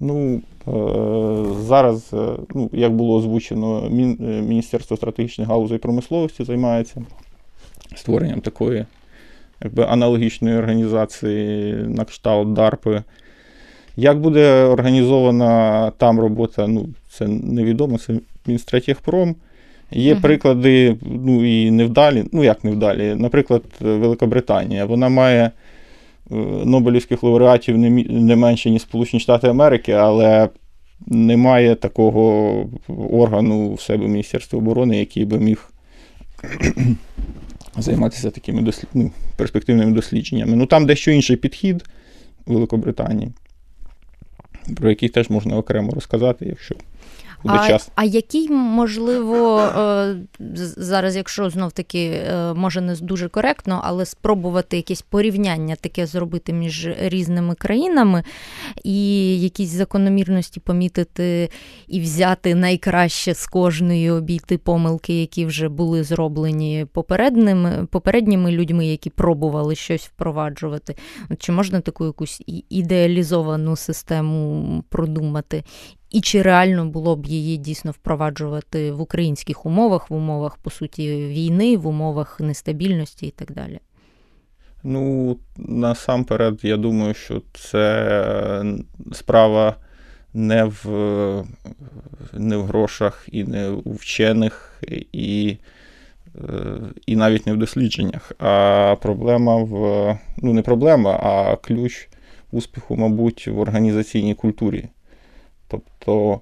Ну, 0.01 0.41
е, 0.69 1.55
зараз, 1.61 2.11
е, 2.13 2.37
ну, 2.55 2.71
як 2.73 2.93
було 2.93 3.17
озвучено, 3.17 3.85
е, 3.87 3.91
Міністерство 4.43 4.97
стратегічних 4.97 5.49
галузей 5.49 5.79
промисловості 5.79 6.45
займається 6.45 7.03
створенням 7.97 8.41
такої 8.41 8.85
якби, 9.63 9.85
аналогічної 9.85 10.57
організації 10.57 11.75
на 11.75 12.05
кшталт 12.05 12.53
ДАРПи. 12.53 13.03
Як 13.97 14.21
буде 14.21 14.65
організована 14.65 15.91
там 15.91 16.21
робота, 16.21 16.67
ну, 16.67 16.89
це 17.11 17.29
невідомо, 17.29 17.99
це 17.99 18.15
Мінстратегпром. 18.47 19.37
Є 19.91 20.15
uh-huh. 20.15 20.21
приклади, 20.21 20.97
ну 21.03 21.45
і 21.45 21.71
невдалі, 21.71 22.25
ну 22.33 22.45
як 22.45 22.65
невдалі, 22.65 23.15
наприклад, 23.15 23.63
Великобританія. 23.81 24.85
Вона 24.85 25.09
має 25.09 25.51
Нобелівських 26.65 27.23
лауреатів 27.23 27.79
не 27.79 28.37
менше, 28.37 28.71
ніж 28.71 28.83
Сполучені 28.83 29.21
Штати 29.21 29.49
Америки, 29.49 29.93
але 29.93 30.49
немає 31.07 31.75
такого 31.75 32.67
органу 33.11 33.75
в 33.75 33.81
себе 33.81 34.09
Міністерства 34.09 34.59
оборони, 34.59 34.99
який 34.99 35.25
би 35.25 35.39
міг 35.39 35.71
займатися 37.79 38.31
такими 38.31 38.63
дослід... 38.63 38.89
ну, 38.95 39.11
перспективними 39.37 39.93
дослідженнями. 39.93 40.57
Ну 40.57 40.67
там 40.67 40.87
дещо 40.87 41.11
інший 41.11 41.37
підхід 41.37 41.85
Великобританії, 42.47 43.33
про 44.77 44.91
який 44.91 45.09
теж 45.09 45.31
можна 45.31 45.57
окремо 45.57 45.93
розказати, 45.93 46.47
якщо 46.49 46.75
буде 47.45 47.59
а, 47.59 47.69
час. 47.69 47.91
А 47.95 48.05
який, 48.05 48.51
можливо, 48.51 49.61
е, 49.61 50.17
зараз, 50.77 51.17
якщо 51.17 51.51
знов 51.51 51.73
таки 51.73 52.05
е, 52.05 52.55
може 52.55 52.81
не 52.81 52.95
дуже 52.95 53.29
коректно, 53.29 53.81
але 53.85 54.07
спробувати 54.07 54.77
якесь 54.77 55.03
порівняння 55.03 55.77
таке 55.77 56.07
зробити 56.07 56.53
між 56.53 56.89
різними 57.01 57.55
країнами 57.55 58.23
і 58.85 59.41
якісь 59.41 59.69
закономірності 59.69 60.61
помітити 60.61 61.51
і 61.89 62.01
взяти 62.01 62.55
найкраще 62.55 63.35
з 63.35 63.47
кожної 63.47 64.11
обійти 64.11 64.59
помилки, 64.59 65.21
які 65.21 65.47
вже 65.47 65.69
були 65.69 66.05
зроблені 66.05 66.87
попередніми, 66.93 67.87
попередніми 67.91 68.53
людьми, 68.53 68.87
які 68.87 69.11
пробували 69.11 69.75
щось 69.75 70.07
впроваджувати. 70.07 70.97
Чи 71.39 71.53
можна 71.53 71.81
таку 71.81 72.05
якусь 72.07 72.43
ідеалізовану 72.69 73.77
систему 73.77 74.85
продумати? 74.89 75.65
І 76.11 76.21
чи 76.21 76.43
реально 76.43 76.87
було 76.87 77.17
б 77.17 77.27
її 77.27 77.57
дійсно 77.57 77.91
впроваджувати 77.91 78.93
в 78.93 79.01
українських 79.01 79.67
умовах, 79.67 80.11
в 80.11 80.15
умовах, 80.15 80.57
по 80.57 80.71
суті, 80.71 81.27
війни, 81.27 81.77
в 81.77 81.87
умовах 81.87 82.41
нестабільності 82.41 83.27
і 83.27 83.31
так 83.31 83.53
далі? 83.53 83.79
Ну, 84.83 85.37
насамперед, 85.57 86.61
я 86.63 86.77
думаю, 86.77 87.15
що 87.15 87.43
це 87.55 88.65
справа 89.13 89.77
не 90.35 90.65
в 90.65 91.45
не 92.33 92.57
в 92.57 92.65
грошах, 92.65 93.29
і 93.33 93.45
не 93.45 93.69
у 93.69 93.93
вчених, 93.93 94.83
і 95.13 95.57
і 97.07 97.17
навіть 97.17 97.47
не 97.47 97.53
в 97.53 97.57
дослідженнях. 97.57 98.33
А 98.39 98.97
проблема 99.03 99.57
в 99.57 100.19
ну, 100.37 100.53
не 100.53 100.63
проблема, 100.63 101.11
а 101.11 101.57
ключ 101.57 102.09
успіху, 102.51 102.97
мабуть, 102.97 103.49
в 103.49 103.59
організаційній 103.59 104.35
культурі. 104.35 104.89
Тобто 105.69 106.41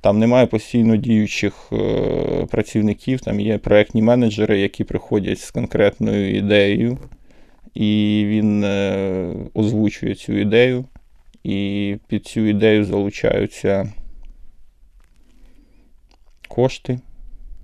там 0.00 0.18
немає 0.18 0.46
постійно 0.46 0.96
діючих 0.96 1.68
е, 1.72 2.46
працівників, 2.50 3.20
там 3.20 3.40
є 3.40 3.58
проєктні 3.58 4.02
менеджери, 4.02 4.60
які 4.60 4.84
приходять 4.84 5.40
з 5.40 5.50
конкретною 5.50 6.36
ідеєю, 6.36 6.98
і 7.74 8.22
він 8.26 8.64
е, 8.64 9.34
озвучує 9.54 10.14
цю 10.14 10.32
ідею, 10.32 10.84
і 11.44 11.96
під 12.08 12.26
цю 12.26 12.40
ідею 12.40 12.84
залучаються 12.84 13.92
кошти, 16.48 17.00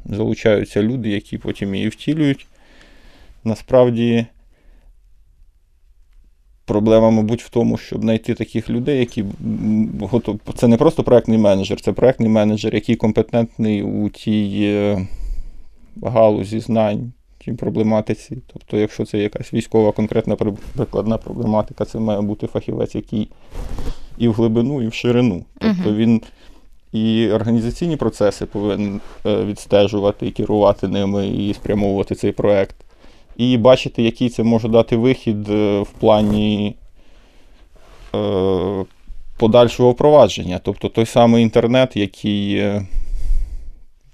залучаються 0.05 0.83
люди, 0.83 1.09
які 1.09 1.39
потім 1.39 1.75
її 1.75 1.89
втілюють. 1.89 2.47
Насправді 3.45 4.27
Проблема, 6.67 7.11
мабуть, 7.11 7.43
в 7.43 7.49
тому, 7.49 7.77
щоб 7.77 8.01
знайти 8.01 8.35
таких 8.35 8.71
людей, 8.71 8.99
які 8.99 9.25
готов... 10.01 10.41
Це 10.55 10.69
не 10.69 10.77
просто 10.77 11.03
проектний 11.03 11.39
менеджер, 11.39 11.81
це 11.81 11.93
проектний 11.93 12.29
менеджер, 12.29 12.75
який 12.75 12.97
компетентний 12.97 13.83
у 13.83 14.09
тій 14.09 14.61
е, 14.63 15.07
галузі 16.03 16.61
знань, 16.61 17.13
тій 17.39 17.53
проблематиці. 17.53 18.39
Тобто, 18.53 18.77
якщо 18.77 19.05
це 19.05 19.19
якась 19.19 19.55
військова 19.55 19.93
конкретна 19.93 20.37
прикладна 20.77 21.19
проблематика, 21.19 21.85
це 21.85 21.99
має 21.99 22.21
бути 22.21 22.47
фахівець, 22.47 22.95
який 22.95 23.29
і 24.19 24.29
в 24.29 24.33
глибину, 24.33 24.83
і 24.83 24.89
в 24.89 24.95
ширину. 24.95 25.45
Тобто 25.61 25.95
він 25.95 26.21
і 26.93 27.31
організаційні 27.31 27.97
процеси 27.97 28.47
повинен 28.47 29.01
е, 29.27 29.45
відстежувати 29.45 30.27
і 30.27 30.31
керувати 30.31 30.89
ними, 30.89 31.29
і 31.29 31.55
спрямовувати 31.55 32.15
цей 32.15 32.33
проект 32.33 32.77
і 33.37 33.57
бачити, 33.57 34.03
який 34.03 34.29
це 34.29 34.43
може 34.43 34.69
дати 34.69 34.97
вихід 34.97 35.49
е, 35.49 35.81
в 35.81 35.91
плані 36.01 36.77
е, 38.15 38.85
подальшого 39.37 39.91
впровадження. 39.91 40.61
Тобто 40.63 40.89
той 40.89 41.07
самий 41.07 41.43
інтернет, 41.43 41.97
який 41.97 42.57
е, 42.57 42.87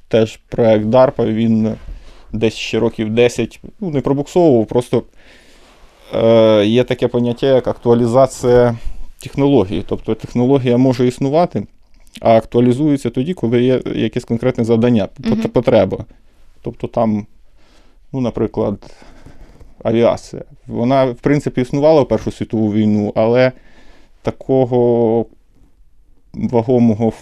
теж 0.09 0.37
проект 0.37 0.85
DARPA, 0.85 1.33
він 1.33 1.75
десь 2.33 2.55
ще 2.55 2.79
років 2.79 3.11
10 3.11 3.61
ну, 3.81 3.91
не 3.91 4.01
пробуксовував, 4.01 4.67
просто 4.67 5.03
є 6.65 6.85
таке 6.85 7.09
поняття, 7.09 7.47
як 7.47 7.69
актуалізація 7.69 8.77
технології. 9.23 9.85
Тобто 9.89 10.15
технологія 10.15 10.77
може 10.77 11.07
існувати, 11.07 11.67
а 12.21 12.37
актуалізується 12.37 13.11
тоді, 13.11 13.35
коли 13.35 13.63
є 13.63 13.83
якесь 13.95 14.25
конкретне 14.25 14.65
завдання, 14.65 15.09
потреба. 15.53 16.05
Тобто 16.63 16.87
там, 16.87 17.27
ну, 18.13 18.21
наприклад, 18.21 18.95
авіація. 19.85 20.43
Вона, 20.67 21.05
в 21.05 21.15
принципі, 21.15 21.61
існувала 21.61 22.03
в 22.03 22.09
Першу 22.09 22.31
світову 22.31 22.73
війну, 22.73 23.13
але 23.17 23.53
такого 24.23 25.27
вагомого 26.35 27.13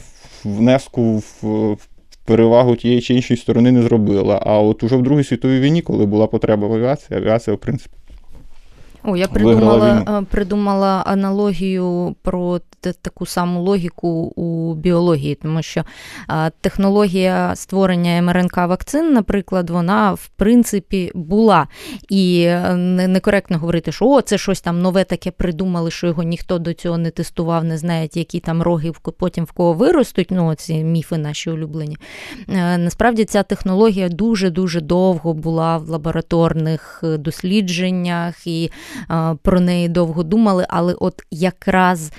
внеску 0.45 1.23
в 1.43 1.77
перевагу 2.25 2.77
тієї 2.77 3.01
чи 3.01 3.15
іншої 3.15 3.39
сторони 3.39 3.73
не 3.73 3.83
зробила. 3.83 4.43
А 4.47 4.59
от 4.59 4.83
уже 4.83 4.97
в 4.97 5.03
Другій 5.03 5.25
світовій 5.25 5.61
війні, 5.61 5.83
коли 5.83 6.07
була 6.07 6.27
потреба 6.27 6.67
в 6.67 6.73
авіації, 6.73 7.19
авіація, 7.19 7.57
в 7.57 7.59
принципі. 7.59 7.95
О, 9.09 9.17
я 9.17 9.29
придумала 9.29 10.25
придумала 10.31 11.03
аналогію 11.07 12.17
про 12.23 12.61
таку 13.03 13.27
саму 13.27 13.63
логіку 13.63 14.09
у 14.37 14.75
біології, 14.75 15.35
тому 15.35 15.63
що 15.63 15.85
технологія 16.61 17.57
створення 17.57 18.23
МРНК 18.23 18.57
вакцин, 18.57 19.13
наприклад, 19.13 19.71
вона 19.71 20.13
в 20.13 20.29
принципі 20.37 21.13
була. 21.15 21.67
І 22.09 22.43
е, 22.43 22.75
некоректно 23.09 23.59
говорити, 23.59 23.93
що 23.93 24.07
о, 24.09 24.21
це 24.21 24.39
щось 24.39 24.61
там 24.61 24.83
нове 24.83 25.05
таке 25.05 25.31
придумали, 25.31 25.91
що 25.91 26.07
його 26.07 26.23
ніхто 26.23 26.59
до 26.59 26.75
цього 26.75 26.99
не 26.99 27.11
тестував, 27.11 27.65
не 27.65 27.79
знає, 27.79 28.09
які 28.15 28.41
там 28.41 28.63
роги 28.63 28.93
потім 29.19 29.45
в 29.45 29.53
кого 29.53 29.73
виростуть. 29.73 30.29
Ну, 30.31 30.55
ці 30.55 30.85
міфи 30.85 31.19
наші 31.19 31.51
улюблені. 31.51 31.97
Е, 32.49 32.79
насправді 32.79 33.25
ця 33.25 33.43
технологія 33.43 34.09
дуже-дуже 34.09 34.81
довго 34.81 35.35
була 35.35 35.77
в 35.79 35.89
лабораторних 35.89 37.01
е, 37.05 37.17
дослідженнях 37.17 38.47
і 38.47 38.71
про 39.43 39.61
неї 39.61 39.89
довго 39.89 40.23
думали, 40.23 40.67
але 40.69 40.95
от 40.95 41.23
якраз 41.31 42.13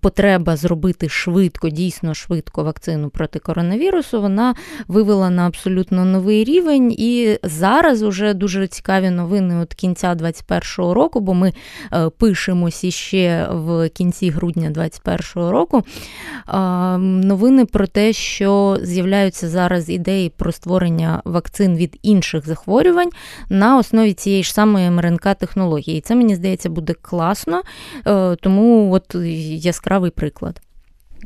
потреба 0.00 0.56
зробити 0.56 1.08
швидко, 1.08 1.68
дійсно 1.68 2.14
швидко 2.14 2.64
вакцину 2.64 3.10
проти 3.10 3.38
коронавірусу, 3.38 4.20
вона 4.20 4.54
вивела 4.88 5.30
на 5.30 5.46
абсолютно 5.46 6.04
новий 6.04 6.44
рівень. 6.44 6.92
І 6.92 7.38
зараз 7.42 8.02
уже 8.02 8.34
дуже 8.34 8.66
цікаві 8.66 9.10
новини 9.10 9.56
от 9.62 9.74
кінця 9.74 10.14
2021 10.14 10.92
року, 10.92 11.20
бо 11.20 11.34
ми 11.34 11.52
е, 11.92 12.08
пишемося 12.08 12.90
ще 12.90 13.48
в 13.50 13.88
кінці 13.88 14.30
грудня 14.30 14.70
2021 14.70 15.50
року. 15.50 15.82
Новини 16.98 17.64
про 17.64 17.86
те, 17.86 18.12
що 18.12 18.78
з'являються 18.82 19.48
зараз 19.48 19.90
ідеї 19.90 20.28
про 20.36 20.52
створення 20.52 21.22
вакцин 21.24 21.76
від 21.76 21.98
інших 22.02 22.46
захворювань 22.46 23.10
на 23.48 23.78
основі 23.78 24.12
цієї 24.12 24.42
ж 24.42 24.52
самої 24.52 24.90
МРНК-технології. 24.90 25.95
І 25.96 26.00
це 26.00 26.14
мені 26.14 26.34
здається 26.34 26.70
буде 26.70 26.94
класно, 27.02 27.62
е, 28.06 28.36
тому 28.36 28.92
от 28.92 29.14
яскравий 29.64 30.10
приклад. 30.10 30.60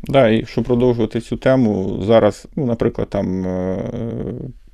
Да, 0.04 0.28
і 0.28 0.46
щоб 0.46 0.64
продовжувати 0.64 1.20
цю 1.20 1.36
тему, 1.36 2.02
зараз, 2.02 2.48
ну, 2.56 2.66
наприклад, 2.66 3.08
там 3.10 3.46
е, 3.46 3.78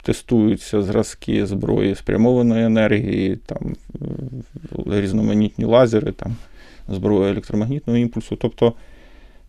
тестуються 0.03 0.83
зразки 0.83 1.47
зброї 1.47 1.95
спрямованої 1.95 2.65
енергії, 2.65 3.37
там 3.47 3.76
різноманітні 4.87 5.65
лазери, 5.65 6.12
там 6.12 6.37
зброя 6.88 7.31
електромагнітного 7.31 7.99
імпульсу. 7.99 8.37
Тобто 8.37 8.73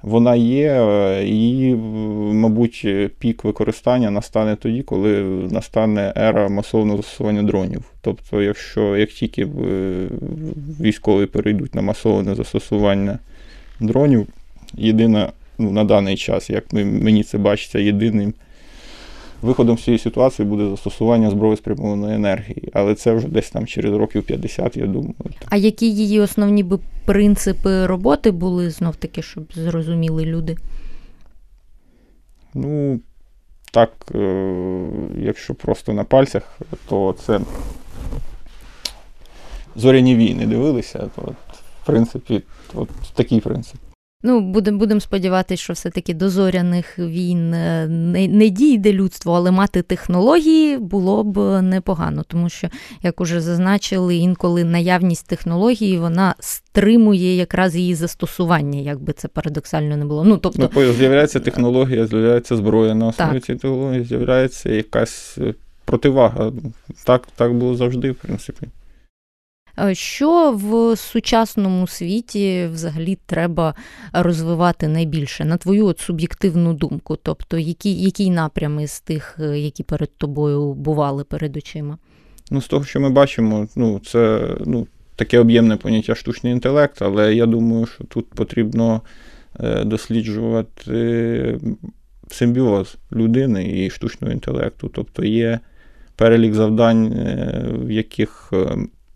вона 0.07 0.35
є, 0.35 0.71
е, 0.71 1.23
і, 1.27 1.75
мабуть, 2.33 2.87
пік 3.19 3.43
використання 3.43 4.11
настане 4.11 4.55
тоді, 4.55 4.81
коли 4.81 5.21
настане 5.51 6.13
ера 6.17 6.49
масового 6.49 6.97
застосування 6.97 7.43
дронів. 7.43 7.83
Тобто, 8.01 8.41
якщо 8.41 8.97
як 8.97 9.09
тільки 9.09 9.41
е, 9.43 9.47
військові 10.79 11.25
перейдуть 11.25 11.75
на 11.75 11.81
масоване 11.81 12.35
застосування 12.35 13.19
дронів, 13.79 14.27
єдина 14.73 15.31
ну, 15.57 15.71
на 15.71 15.83
даний 15.83 16.17
час, 16.17 16.49
як 16.49 16.73
мені 16.73 17.23
це 17.23 17.37
бачиться, 17.37 17.79
єдиним 17.79 18.33
виходом 19.41 19.77
з 19.77 19.83
цієї 19.83 19.99
ситуації 19.99 20.47
буде 20.47 20.69
застосування 20.69 21.29
зброї 21.29 21.57
спрямованої 21.57 22.15
енергії. 22.15 22.69
Але 22.73 22.95
це 22.95 23.13
вже 23.13 23.27
десь 23.27 23.49
там 23.49 23.67
через 23.67 23.93
років 23.93 24.23
50, 24.23 24.77
я 24.77 24.87
думаю. 24.87 25.13
А 25.45 25.57
які 25.57 25.91
її 25.91 26.19
основні 26.19 26.63
би 26.63 26.79
принципи 27.05 27.85
роботи 27.85 28.31
були 28.31 28.69
знов 28.69 28.95
таки, 28.95 29.21
щоб 29.21 29.53
зрозуміли 29.53 30.25
люди? 30.25 30.57
Ну, 32.53 32.99
так, 33.71 33.91
е, 34.15 34.89
якщо 35.17 35.55
просто 35.55 35.93
на 35.93 36.03
пальцях, 36.03 36.59
то 36.89 37.15
це 37.25 37.39
зоряні 39.75 40.15
війни 40.15 40.45
дивилися, 40.45 41.09
то 41.15 41.21
в 41.83 41.85
принципі, 41.85 42.43
от 42.73 42.89
такий 43.13 43.39
принцип. 43.39 43.77
Ну, 44.23 44.41
будемо 44.41 44.77
будем 44.77 45.01
сподіватися, 45.01 45.63
що 45.63 45.73
все-таки 45.73 46.13
до 46.13 46.29
зоряних 46.29 46.99
війн 46.99 47.53
е, 47.53 47.87
не, 47.87 48.27
не 48.27 48.49
дійде 48.49 48.93
людство, 48.93 49.33
але 49.33 49.51
мати 49.51 49.81
технології 49.81 50.77
було 50.77 51.23
б 51.23 51.61
непогано, 51.61 52.23
тому 52.27 52.49
що, 52.49 52.69
як 53.03 53.21
уже 53.21 53.41
зазначили, 53.41 54.15
інколи 54.15 54.63
наявність 54.63 55.27
технології 55.27 55.97
вона 55.97 56.35
стримує 56.39 57.35
якраз 57.35 57.75
її 57.75 57.95
застосування, 57.95 58.79
як 58.79 59.01
би 59.01 59.13
це 59.13 59.27
парадоксально 59.27 59.97
не 59.97 60.05
було. 60.05 60.23
Ну, 60.23 60.37
тобто... 60.37 60.69
Ну, 60.75 60.93
З'являється 60.93 61.39
технологія, 61.39 62.07
з'являється 62.07 62.55
зброя 62.55 62.95
на 62.95 63.07
основі 63.07 63.39
цієї 63.39 63.59
технології, 63.59 64.05
з'являється 64.05 64.69
якась 64.69 65.37
е, 65.37 65.53
противага. 65.85 66.51
Так, 67.03 67.27
Так 67.35 67.53
було 67.53 67.75
завжди, 67.75 68.11
в 68.11 68.15
принципі. 68.15 68.67
Е, 69.79 69.95
що 69.95 70.51
в 70.51 70.97
сучасному 70.97 71.87
світі 71.87 72.69
взагалі 72.73 73.17
треба 73.25 73.75
розвивати 74.13 74.87
найбільше, 74.87 75.45
на 75.45 75.57
твою 75.57 75.85
от 75.85 75.99
суб'єктивну 75.99 76.73
думку? 76.73 77.17
Тобто, 77.23 77.57
які, 77.57 77.93
який 77.93 78.29
напрям 78.29 78.79
із 78.79 78.99
тих, 78.99 79.37
е, 79.39 79.59
які 79.59 79.83
перед 79.83 80.17
тобою 80.17 80.73
бували 80.73 81.23
перед 81.23 81.57
очима? 81.57 81.97
Ну, 82.51 82.61
з 82.61 82.67
того, 82.67 82.83
що 82.83 82.99
ми 82.99 83.09
бачимо, 83.09 83.67
ну, 83.75 83.99
це 83.99 84.49
ну, 84.65 84.87
таке 85.15 85.39
об'ємне 85.39 85.77
поняття 85.77 86.15
штучний 86.15 86.53
інтелект, 86.53 87.01
але 87.01 87.35
я 87.35 87.45
думаю, 87.45 87.85
що 87.85 88.03
тут 88.03 88.29
потрібно 88.29 89.01
е, 89.59 89.83
досліджувати 89.83 91.59
симбіоз 92.31 92.95
людини 93.11 93.85
і 93.85 93.89
штучного 93.89 94.33
інтелекту. 94.33 94.91
Тобто 94.93 95.25
є 95.25 95.59
перелік 96.15 96.53
завдань, 96.53 97.13
в 97.85 97.91
яких 97.91 98.53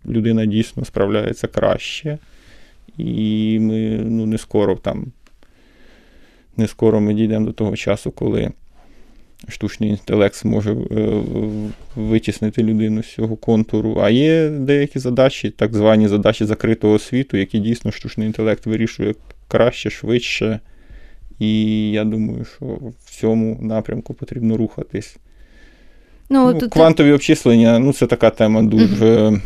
людина 0.05 0.45
дійсно 0.45 0.85
справляється 0.85 1.47
краще. 1.47 2.17
І 2.97 3.59
ми 3.61 4.01
ну, 4.03 4.25
не 4.25 4.37
скоро 4.37 4.75
там, 4.75 5.11
не 6.57 6.67
скоро 6.67 7.01
ми 7.01 7.13
дійдемо 7.13 7.45
до 7.45 7.51
того 7.51 7.75
часу, 7.75 8.11
коли 8.11 8.51
штучний 9.47 9.89
інтелект 9.89 10.35
зможе 10.35 10.71
е, 10.71 11.21
витіснити 11.95 12.63
людину 12.63 13.03
з 13.03 13.13
цього 13.13 13.35
контуру. 13.35 13.99
А 14.01 14.09
є 14.09 14.49
деякі 14.49 14.99
задачі, 14.99 15.49
так 15.49 15.75
звані 15.75 16.07
задачі 16.07 16.45
закритого 16.45 16.99
світу, 16.99 17.37
які 17.37 17.59
дійсно 17.59 17.91
штучний 17.91 18.27
інтелект 18.27 18.65
вирішує 18.65 19.15
краще, 19.47 19.89
швидше. 19.89 20.59
І 21.39 21.91
я 21.91 22.03
думаю, 22.03 22.45
що 22.45 22.65
в 23.05 23.19
цьому 23.19 23.57
напрямку 23.61 24.13
потрібно 24.13 24.57
рухатись. 24.57 25.17
Ну, 26.29 26.51
ну 26.53 26.59
тут... 26.59 26.71
Квантові 26.71 27.11
обчислення 27.11 27.79
ну, 27.79 27.93
це 27.93 28.07
така 28.07 28.29
тема 28.29 28.63
дуже 28.63 29.41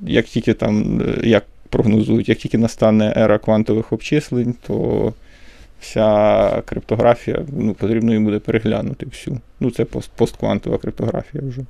як 0.00 0.24
тільки 0.24 0.54
там, 0.54 1.02
як 1.22 1.44
прогнозують, 1.68 2.28
як 2.28 2.38
тільки 2.38 2.58
настане 2.58 3.14
ера 3.16 3.38
квантових 3.38 3.92
обчислень, 3.92 4.54
то 4.66 5.12
вся 5.80 6.62
криптографія 6.64 7.44
ну, 7.56 7.74
потрібно 7.74 8.12
їм 8.12 8.24
буде 8.24 8.38
переглянути 8.38 9.06
всю. 9.06 9.40
Ну, 9.60 9.70
це 9.70 9.84
пост, 9.84 10.10
постквантова 10.16 10.78
криптографія 10.78 11.42
вже. 11.46 11.62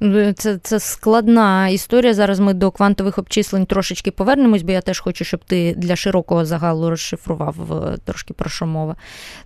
Ну, 0.00 0.32
це 0.32 0.58
це 0.62 0.80
складна 0.80 1.68
історія. 1.68 2.14
Зараз 2.14 2.40
ми 2.40 2.54
до 2.54 2.70
квантових 2.70 3.18
обчислень 3.18 3.66
трошечки 3.66 4.10
повернемось, 4.10 4.62
бо 4.62 4.72
я 4.72 4.80
теж 4.80 5.00
хочу, 5.00 5.24
щоб 5.24 5.44
ти 5.44 5.74
для 5.76 5.96
широкого 5.96 6.44
загалу 6.44 6.90
розшифрував 6.90 7.72
е, 7.72 7.96
трошки 8.04 8.34
про 8.34 8.50
що 8.50 8.66
мова. 8.66 8.96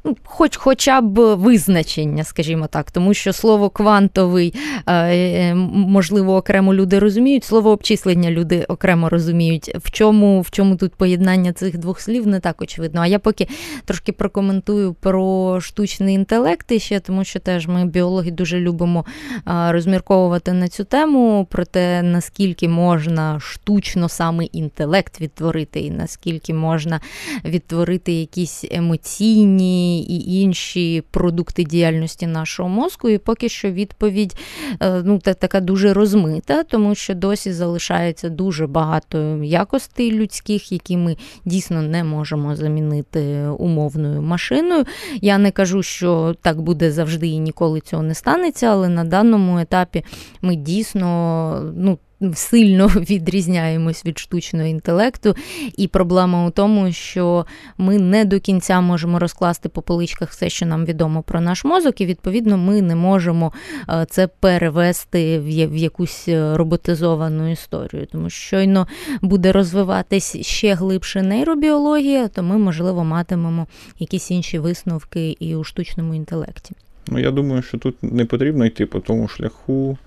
Ну, 0.04 0.16
хоч, 0.24 0.56
Хоча 0.56 1.00
б 1.00 1.34
визначення, 1.34 2.24
скажімо 2.24 2.66
так, 2.66 2.90
тому 2.90 3.14
що 3.14 3.32
слово 3.32 3.70
квантовий, 3.70 4.54
е, 4.86 4.92
е, 4.94 5.54
можливо, 5.54 6.36
окремо 6.36 6.74
люди 6.74 6.98
розуміють, 6.98 7.44
слово 7.44 7.70
обчислення 7.70 8.30
люди 8.30 8.64
окремо 8.68 9.08
розуміють. 9.08 9.70
В 9.74 9.90
чому 9.90 10.40
в 10.40 10.50
чому 10.50 10.76
тут 10.76 10.94
поєднання 10.94 11.52
цих 11.52 11.78
двох 11.78 12.00
слів, 12.00 12.26
не 12.26 12.40
так 12.40 12.62
очевидно. 12.62 13.00
А 13.00 13.06
я 13.06 13.18
поки 13.18 13.48
трошки 13.84 14.12
прокоментую 14.12 14.94
про 14.94 15.60
штучний 15.60 16.14
інтелект 16.14 16.80
ще, 16.80 17.00
тому 17.00 17.24
що 17.24 17.40
теж 17.40 17.66
ми 17.66 17.86
біологи 17.86 18.30
дуже 18.30 18.60
любимо 18.60 19.04
розмірковувати 19.46 20.37
розмовляти 20.38 20.52
на 20.52 20.68
цю 20.68 20.84
тему 20.84 21.46
про 21.50 21.64
те, 21.64 22.02
наскільки 22.02 22.68
можна 22.68 23.40
штучно 23.40 24.08
саме 24.08 24.44
інтелект 24.44 25.20
відтворити, 25.20 25.80
і 25.80 25.90
наскільки 25.90 26.54
можна 26.54 27.00
відтворити 27.44 28.12
якісь 28.12 28.64
емоційні 28.70 30.02
і 30.02 30.40
інші 30.40 31.02
продукти 31.10 31.64
діяльності 31.64 32.26
нашого 32.26 32.68
мозку. 32.68 33.08
І 33.08 33.18
поки 33.18 33.48
що 33.48 33.70
відповідь 33.70 34.36
е, 34.80 35.02
ну, 35.04 35.18
така 35.18 35.60
дуже 35.60 35.92
розмита, 35.92 36.62
тому 36.64 36.94
що 36.94 37.14
досі 37.14 37.52
залишається 37.52 38.28
дуже 38.28 38.66
багато 38.66 39.44
якостей 39.44 40.12
людських, 40.12 40.72
які 40.72 40.96
ми 40.96 41.16
дійсно 41.44 41.82
не 41.82 42.04
можемо 42.04 42.56
замінити 42.56 43.48
умовною 43.58 44.22
машиною. 44.22 44.84
Я 45.20 45.38
не 45.38 45.50
кажу, 45.50 45.82
що 45.82 46.34
так 46.42 46.60
буде 46.60 46.92
завжди 46.92 47.26
і 47.26 47.38
ніколи 47.38 47.80
цього 47.80 48.02
не 48.02 48.14
станеться, 48.14 48.66
але 48.66 48.88
на 48.88 49.04
даному 49.04 49.58
етапі 49.58 50.04
ми 50.42 50.56
дійсно 50.56 51.72
ну, 51.76 51.98
сильно 52.34 52.86
відрізняємось 53.10 54.06
від 54.06 54.18
штучного 54.18 54.66
інтелекту. 54.66 55.36
І 55.76 55.88
проблема 55.88 56.46
у 56.46 56.50
тому, 56.50 56.92
що 56.92 57.46
ми 57.78 57.98
не 57.98 58.24
до 58.24 58.40
кінця 58.40 58.80
можемо 58.80 59.18
розкласти 59.18 59.68
по 59.68 59.82
поличках 59.82 60.30
все, 60.30 60.48
що 60.48 60.66
нам 60.66 60.84
відомо 60.84 61.22
про 61.22 61.40
наш 61.40 61.64
мозок, 61.64 62.00
і 62.00 62.06
відповідно 62.06 62.58
ми 62.58 62.82
не 62.82 62.94
можемо 62.94 63.52
е, 63.88 64.06
це 64.10 64.26
перевести 64.26 65.38
в 65.38 65.76
якусь 65.76 66.28
роботизовану 66.28 67.50
історію. 67.50 68.06
Тому 68.12 68.30
що 68.30 68.46
щойно 68.46 68.86
буде 69.22 69.52
розвиватись 69.52 70.36
ще 70.40 70.74
глибше 70.74 71.22
нейробіологія, 71.22 72.28
то 72.28 72.42
ми, 72.42 72.58
можливо, 72.58 73.04
матимемо 73.04 73.66
якісь 73.98 74.30
інші 74.30 74.58
висновки 74.58 75.36
і 75.40 75.56
у 75.56 75.64
штучному 75.64 76.14
інтелекті. 76.14 76.74
Ну, 77.08 77.18
я 77.18 77.30
думаю, 77.30 77.62
що 77.62 77.78
тут 77.78 78.02
не 78.02 78.24
потрібно 78.24 78.66
йти 78.66 78.86
по 78.86 79.00
тому 79.00 79.28
шляху. 79.28 79.98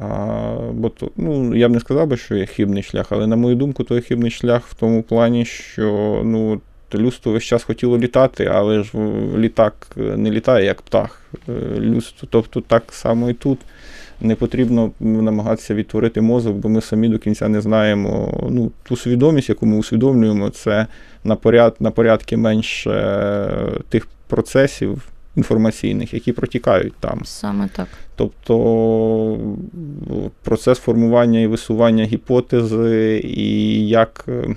А, 0.00 0.56
бо 0.72 0.88
то, 0.88 1.10
ну, 1.16 1.56
Я 1.56 1.68
б 1.68 1.72
не 1.72 1.80
сказав 1.80 2.06
би, 2.06 2.16
що 2.16 2.36
є 2.36 2.46
хибний 2.46 2.82
шлях, 2.82 3.06
але, 3.10 3.26
на 3.26 3.36
мою 3.36 3.56
думку, 3.56 3.84
той 3.84 4.00
хибний 4.00 4.30
шлях 4.30 4.66
в 4.66 4.74
тому 4.74 5.02
плані, 5.02 5.44
що 5.44 6.20
ну, 6.24 6.60
людство 6.94 7.32
весь 7.32 7.44
час 7.44 7.64
хотіло 7.64 7.98
літати, 7.98 8.44
але 8.44 8.82
ж 8.82 8.92
літак 9.36 9.74
не 9.96 10.30
літає 10.30 10.64
як 10.64 10.82
птах. 10.82 11.22
Е, 11.48 11.52
людство, 11.80 12.28
Тобто 12.30 12.60
так 12.60 12.82
само 12.90 13.30
і 13.30 13.34
тут 13.34 13.58
не 14.20 14.34
потрібно 14.34 14.90
намагатися 15.00 15.74
відтворити 15.74 16.20
мозок, 16.20 16.56
бо 16.56 16.68
ми 16.68 16.80
самі 16.80 17.08
до 17.08 17.18
кінця 17.18 17.48
не 17.48 17.60
знаємо. 17.60 18.40
Ну, 18.50 18.70
Ту 18.82 18.96
свідомість, 18.96 19.48
яку 19.48 19.66
ми 19.66 19.76
усвідомлюємо, 19.76 20.50
це 20.50 20.86
на 21.24 21.36
поряд, 21.36 21.76
на 21.80 21.90
порядки 21.90 22.36
менше 22.36 22.90
тих 23.88 24.08
процесів 24.28 25.08
інформаційних, 25.38 26.14
які 26.14 26.32
протікають 26.32 26.94
там. 27.00 27.18
Same 27.18 27.68
так. 27.76 27.88
Тобто 28.16 29.38
процес 30.42 30.78
формування 30.78 31.40
і 31.40 31.46
висування 31.46 32.04
гіпотези, 32.04 33.20
і 33.24 33.88
як 33.88 34.24
е, 34.28 34.56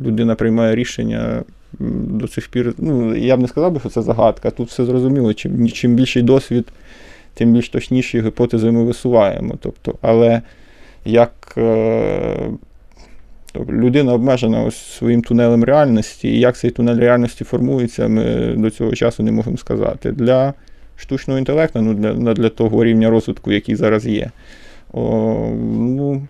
людина 0.00 0.34
приймає 0.34 0.74
рішення 0.74 1.42
до 1.78 2.28
цих 2.28 2.48
пір. 2.48 2.74
Ну, 2.78 3.16
я 3.16 3.36
б 3.36 3.40
не 3.40 3.48
сказав, 3.48 3.72
би, 3.72 3.80
що 3.80 3.88
це 3.88 4.02
загадка. 4.02 4.50
Тут 4.50 4.68
все 4.68 4.84
зрозуміло. 4.84 5.34
Чим 5.34 5.68
чим 5.68 5.94
більший 5.94 6.22
досвід, 6.22 6.66
тим 7.34 7.52
більш 7.52 7.68
точніші 7.68 8.20
гіпотези 8.20 8.70
ми 8.70 8.84
висуваємо. 8.84 9.54
Тобто, 9.60 9.94
Але 10.02 10.42
як 11.04 11.54
е, 11.58 12.50
Тобто 13.56 13.72
людина 13.72 14.14
обмежена 14.14 14.62
ось 14.62 14.76
своїм 14.76 15.22
тунелем 15.22 15.64
реальності, 15.64 16.28
і 16.28 16.40
як 16.40 16.56
цей 16.56 16.70
тунель 16.70 16.96
реальності 16.96 17.44
формується, 17.44 18.08
ми 18.08 18.54
до 18.56 18.70
цього 18.70 18.92
часу 18.92 19.22
не 19.22 19.32
можемо 19.32 19.56
сказати. 19.56 20.12
Для 20.12 20.54
штучного 20.96 21.38
інтелекту, 21.38 21.82
ну 21.82 21.94
для 21.94 22.34
для 22.34 22.48
того 22.48 22.84
рівня 22.84 23.10
розвитку, 23.10 23.52
який 23.52 23.76
зараз 23.76 24.06
є. 24.06 24.30
О, 24.92 25.02
ну, 25.80 26.26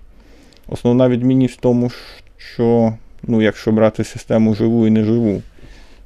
Основна 0.69 1.09
відмінність 1.09 1.59
в 1.59 1.61
тому, 1.61 1.91
що 2.37 2.95
ну, 3.23 3.43
якщо 3.43 3.73
брати 3.73 4.05
систему 4.05 4.55
живу 4.55 4.87
і 4.87 4.91
неживу. 4.91 5.43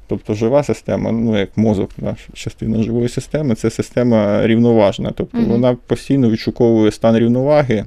Тобто 0.06 0.34
жива 0.34 0.62
система, 0.62 1.12
ну 1.12 1.38
як 1.38 1.56
мозок, 1.56 1.90
наша 1.98 2.32
частина 2.32 2.82
живої 2.82 3.08
системи, 3.08 3.54
це 3.54 3.70
система 3.70 4.46
рівноважна. 4.46 5.12
Тобто 5.16 5.38
mm-hmm. 5.38 5.48
вона 5.48 5.76
постійно 5.86 6.30
відшуковує 6.30 6.90
стан 6.90 7.18
рівноваги. 7.18 7.84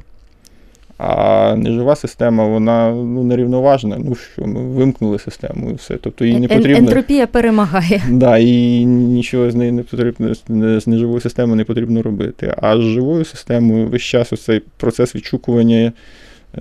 А 1.06 1.56
нежива 1.56 1.96
система, 1.96 2.48
вона 2.48 2.92
ну, 2.92 3.24
нерівноважна. 3.24 3.98
Ну 4.00 4.16
що, 4.16 4.48
ми 4.48 4.62
вимкнули 4.62 5.20
систему 5.20 5.72
і 5.72 5.74
все. 5.74 5.98
Тобто 5.98 6.26
їй 6.26 6.40
не 6.40 6.48
потрібно. 6.48 6.78
Ентропія 6.78 7.28
перемагає. 7.28 8.02
Да, 8.10 8.38
і 8.38 8.86
нічого 8.86 9.52
з 9.52 9.56
неї 9.56 9.72
не 9.72 9.84
потрібно, 9.84 10.34
з 10.80 10.88
неживою 10.88 11.22
системою 11.22 11.56
не 11.56 11.64
потрібно 11.64 12.02
робити. 12.02 12.56
А 12.62 12.78
з 12.78 12.82
живою 12.82 13.26
системою 13.26 13.88
весь 13.88 14.02
час 14.02 14.30
цей 14.44 14.62
процес 14.78 15.16
відшукування 15.16 15.94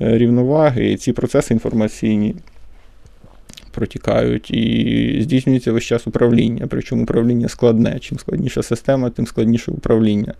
е, 0.00 0.18
рівноваги, 0.18 0.92
і 0.92 0.96
ці 0.96 1.12
процеси 1.12 1.55
інформаційні 1.55 2.35
протікають 3.70 4.50
і 4.50 5.18
здійснюється 5.22 5.72
весь 5.72 5.85
час 5.85 6.07
управління. 6.07 6.66
Причому 6.70 7.02
управління 7.02 7.48
складне. 7.48 7.98
Чим 8.00 8.18
складніша 8.18 8.62
система, 8.62 9.11
тим 9.11 9.26
складніше 9.26 9.70
управління. 9.70 10.35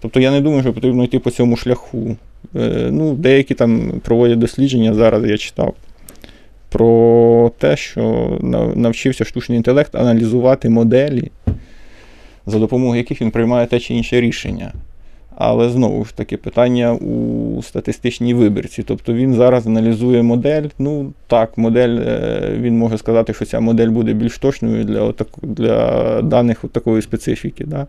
Тобто 0.00 0.20
я 0.20 0.30
не 0.30 0.40
думаю, 0.40 0.62
що 0.62 0.72
потрібно 0.72 1.04
йти 1.04 1.18
по 1.18 1.30
цьому 1.30 1.56
шляху. 1.56 2.16
Е, 2.56 2.88
ну, 2.92 3.14
Деякі 3.14 3.54
там 3.54 3.92
проводять 4.04 4.38
дослідження, 4.38 4.94
зараз 4.94 5.24
я 5.24 5.38
читав, 5.38 5.74
про 6.68 7.52
те, 7.58 7.76
що 7.76 8.38
навчився 8.74 9.24
штучний 9.24 9.56
інтелект 9.56 9.94
аналізувати 9.94 10.68
моделі, 10.68 11.30
за 12.46 12.58
допомогою 12.58 12.98
яких 12.98 13.22
він 13.22 13.30
приймає 13.30 13.66
те 13.66 13.80
чи 13.80 13.94
інше 13.94 14.20
рішення. 14.20 14.72
Але 15.40 15.70
знову 15.70 16.04
ж 16.04 16.16
таки, 16.16 16.36
питання 16.36 16.92
у 16.92 17.62
статистичній 17.62 18.34
вибірці. 18.34 18.82
Тобто 18.82 19.12
він 19.12 19.34
зараз 19.34 19.66
аналізує 19.66 20.22
модель. 20.22 20.62
Ну 20.78 21.12
так, 21.26 21.58
модель, 21.58 21.98
е, 22.06 22.50
він 22.60 22.78
може 22.78 22.98
сказати, 22.98 23.34
що 23.34 23.44
ця 23.44 23.60
модель 23.60 23.88
буде 23.88 24.12
більш 24.12 24.38
точною 24.38 24.84
для 24.84 25.00
отак, 25.00 25.28
для 25.42 26.22
даних 26.22 26.64
такої 26.72 27.02
специфіки. 27.02 27.64
Да? 27.64 27.86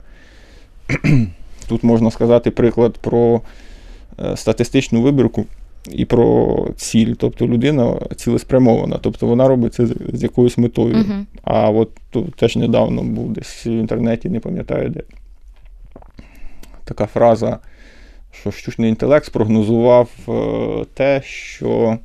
Тут 1.69 1.84
можна 1.84 2.12
сказати 2.12 2.51
приклад 2.51 2.97
про 2.97 3.41
Е, 4.23 4.38
статистичну 4.38 5.01
вибірку 5.01 5.45
і 5.91 6.05
про 6.05 6.67
ціль. 6.75 7.13
Тобто 7.17 7.47
людина 7.47 7.99
цілеспрямована, 8.15 8.99
тобто 9.01 9.27
вона 9.27 9.47
робить 9.47 9.73
це 9.73 9.88
з 10.13 10.23
якоюсь 10.23 10.58
метою. 10.58 10.95
Uh-huh. 10.95 11.25
А 11.43 11.69
от 11.69 11.89
тут 12.10 12.36
теж 12.36 12.55
недавно 12.55 13.03
був 13.03 13.34
десь 13.34 13.65
в 13.65 13.67
інтернеті, 13.67 14.29
не 14.29 14.39
пам'ятаю 14.39 14.89
де. 14.89 15.01
Така 16.86 17.05
фраза, 17.05 17.60
що 18.32 18.51
штучний 18.51 18.89
інтелект 18.89 19.25
спрогнозував 19.25 20.10
е, 20.29 20.86
те, 20.93 21.21
що 21.25 21.97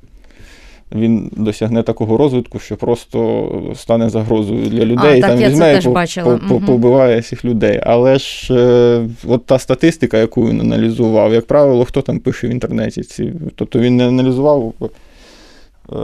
він 0.92 1.30
досягне 1.36 1.82
такого 1.82 2.16
розвитку, 2.16 2.58
що 2.58 2.76
просто 2.76 3.50
стане 3.74 4.10
загрозою 4.10 4.66
для 4.66 4.84
людей. 4.84 5.22
А, 5.22 5.28
там 5.28 5.40
я 5.40 5.48
візьме 5.48 5.80
це 5.80 5.90
теж 5.90 6.14
по, 6.14 6.38
по, 6.38 6.48
по, 6.48 6.60
побиває 6.60 7.20
всіх 7.20 7.44
людей. 7.44 7.80
Але 7.82 8.18
ж 8.18 8.54
е, 8.54 9.08
от 9.26 9.46
та 9.46 9.58
статистика, 9.58 10.18
яку 10.18 10.48
він 10.48 10.60
аналізував, 10.60 11.32
як 11.32 11.46
правило, 11.46 11.84
хто 11.84 12.02
там 12.02 12.18
пише 12.18 12.48
в 12.48 12.50
інтернеті? 12.50 13.02
Ці, 13.02 13.32
Тобто 13.54 13.78
він 13.78 13.96
не 13.96 14.08
аналізував 14.08 14.72
е, 14.80 15.96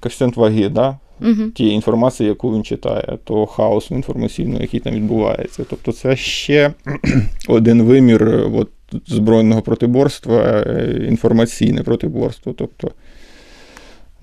коефіцієнт 0.00 0.36
ваги, 0.36 0.68
да? 0.68 0.98
Угу. 1.20 1.50
Тієї 1.54 1.74
інформації, 1.74 2.28
яку 2.28 2.54
він 2.54 2.64
читає, 2.64 3.18
того 3.24 3.46
хаосу 3.46 3.94
інформаційного, 3.94 4.60
який 4.60 4.80
там 4.80 4.94
відбувається. 4.94 5.64
Тобто, 5.70 5.92
це 5.92 6.16
ще 6.16 6.72
один 7.48 7.82
вимір 7.82 8.48
от, 8.54 8.68
збройного 9.06 9.62
протиборства, 9.62 10.64
е, 10.66 11.06
інформаційне 11.08 11.82
протиборство. 11.82 12.54
Тобто, 12.58 12.90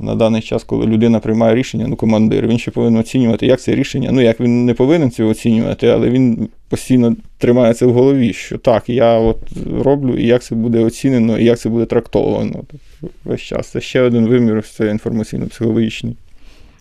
на 0.02 0.16
даний 0.16 0.42
час, 0.42 0.64
коли 0.64 0.86
людина 0.86 1.20
приймає 1.20 1.56
рішення, 1.56 1.88
ну 1.88 1.96
командир, 1.96 2.48
він 2.48 2.58
ще 2.58 2.72
повинен 2.72 3.00
оцінювати, 3.00 3.46
як 3.46 3.62
це 3.62 3.76
рішення. 3.76 4.10
Ну, 4.12 4.22
як 4.22 4.40
він 4.40 4.66
не 4.66 4.74
повинен 4.74 5.12
це 5.12 5.24
оцінювати, 5.24 5.88
але 5.88 6.10
він 6.10 6.50
постійно 6.70 7.16
тримає 7.38 7.74
це 7.74 7.86
в 7.86 7.94
голові, 7.94 8.34
що 8.34 8.58
так, 8.58 8.90
я 8.90 9.18
от 9.18 9.38
роблю, 9.84 10.18
і 10.18 10.28
як 10.28 10.44
це 10.44 10.56
буде 10.56 10.80
оцінено, 10.80 11.40
і 11.40 11.46
як 11.46 11.60
це 11.60 11.70
буде 11.70 11.86
трактовано. 11.86 12.52
Тобто, 12.54 13.16
весь 13.26 13.42
час. 13.42 13.68
Це 13.68 13.82
ще 13.82 14.02
один 14.02 14.28
вимір, 14.28 14.64
це 14.64 14.92
інформаційно-психологічний. 14.94 16.14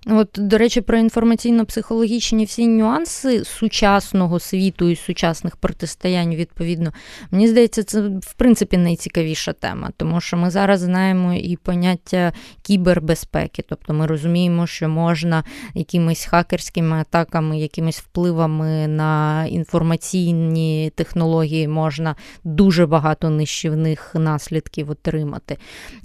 От, 0.07 0.29
до 0.39 0.59
речі, 0.59 0.81
про 0.81 0.99
інформаційно-психологічні 0.99 2.47
всі 2.47 2.67
нюанси 2.69 3.45
сучасного 3.45 4.41
світу 4.41 4.89
і 4.89 4.97
сучасних 4.97 5.57
протистоянь, 5.57 6.35
відповідно, 6.35 6.93
мені 7.31 7.49
здається, 7.49 7.83
це 7.83 8.01
в 8.01 8.35
принципі 8.37 8.77
найцікавіша 8.77 9.53
тема, 9.53 9.91
тому 9.97 10.21
що 10.21 10.37
ми 10.37 10.51
зараз 10.51 10.81
знаємо 10.81 11.35
і 11.35 11.57
поняття 11.57 12.33
кібербезпеки, 12.63 13.65
тобто 13.69 13.95
ми 13.95 14.07
розуміємо, 14.07 14.67
що 14.67 14.89
можна 14.89 15.45
якимись 15.75 16.25
хакерськими 16.25 16.97
атаками, 16.97 17.59
якимись 17.59 18.01
впливами 18.01 18.89
на 18.89 19.47
інформаційні 19.47 20.93
технології 20.95 21.69
можна 21.69 22.17
дуже 22.45 22.87
багато 22.87 23.31
нищівних 23.31 24.15
наслідків 24.15 24.91
отримати. 24.91 25.57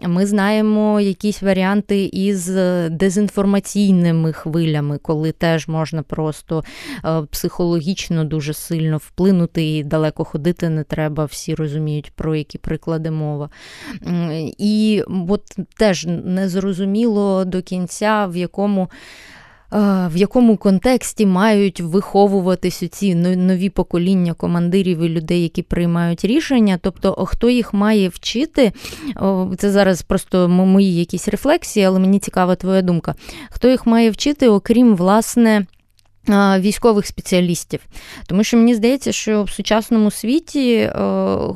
Ми 0.01 0.25
знаємо 0.25 1.01
якісь 1.01 1.41
варіанти 1.41 2.05
із 2.13 2.49
дезінформаційними 2.89 3.85
емоційними 3.95 4.33
хвилями, 4.33 4.97
коли 4.97 5.31
теж 5.31 5.67
можна 5.67 6.03
просто 6.03 6.63
е, 7.05 7.21
психологічно 7.21 8.25
дуже 8.25 8.53
сильно 8.53 8.97
вплинути 8.97 9.77
і 9.77 9.83
далеко 9.83 10.23
ходити 10.23 10.69
не 10.69 10.83
треба, 10.83 11.25
всі 11.25 11.55
розуміють, 11.55 12.11
про 12.15 12.35
які 12.35 12.57
приклади 12.57 13.11
мова. 13.11 13.49
І 14.57 15.03
от 15.29 15.41
теж 15.77 16.05
незрозуміло 16.07 17.45
до 17.45 17.61
кінця, 17.61 18.25
в 18.25 18.35
якому. 18.37 18.89
В 19.71 20.11
якому 20.15 20.57
контексті 20.57 21.25
мають 21.25 21.81
виховуватись 21.81 22.83
ці 22.91 23.15
нові 23.15 23.69
покоління 23.69 24.33
командирів 24.33 24.99
і 25.01 25.09
людей, 25.09 25.43
які 25.43 25.61
приймають 25.61 26.25
рішення. 26.25 26.79
Тобто, 26.81 27.25
хто 27.25 27.49
їх 27.49 27.73
має 27.73 28.09
вчити, 28.09 28.71
це 29.57 29.71
зараз 29.71 30.01
просто 30.01 30.49
мої 30.49 30.95
якісь 30.95 31.27
рефлексії, 31.27 31.85
але 31.85 31.99
мені 31.99 32.19
цікава 32.19 32.55
твоя 32.55 32.81
думка. 32.81 33.15
Хто 33.49 33.69
їх 33.69 33.85
має 33.85 34.09
вчити, 34.09 34.47
окрім 34.49 34.95
власне 34.95 35.65
Військових 36.59 37.07
спеціалістів, 37.07 37.79
тому 38.27 38.43
що 38.43 38.57
мені 38.57 38.75
здається, 38.75 39.11
що 39.11 39.43
в 39.43 39.49
сучасному 39.49 40.11
світі 40.11 40.75
е, 40.75 40.91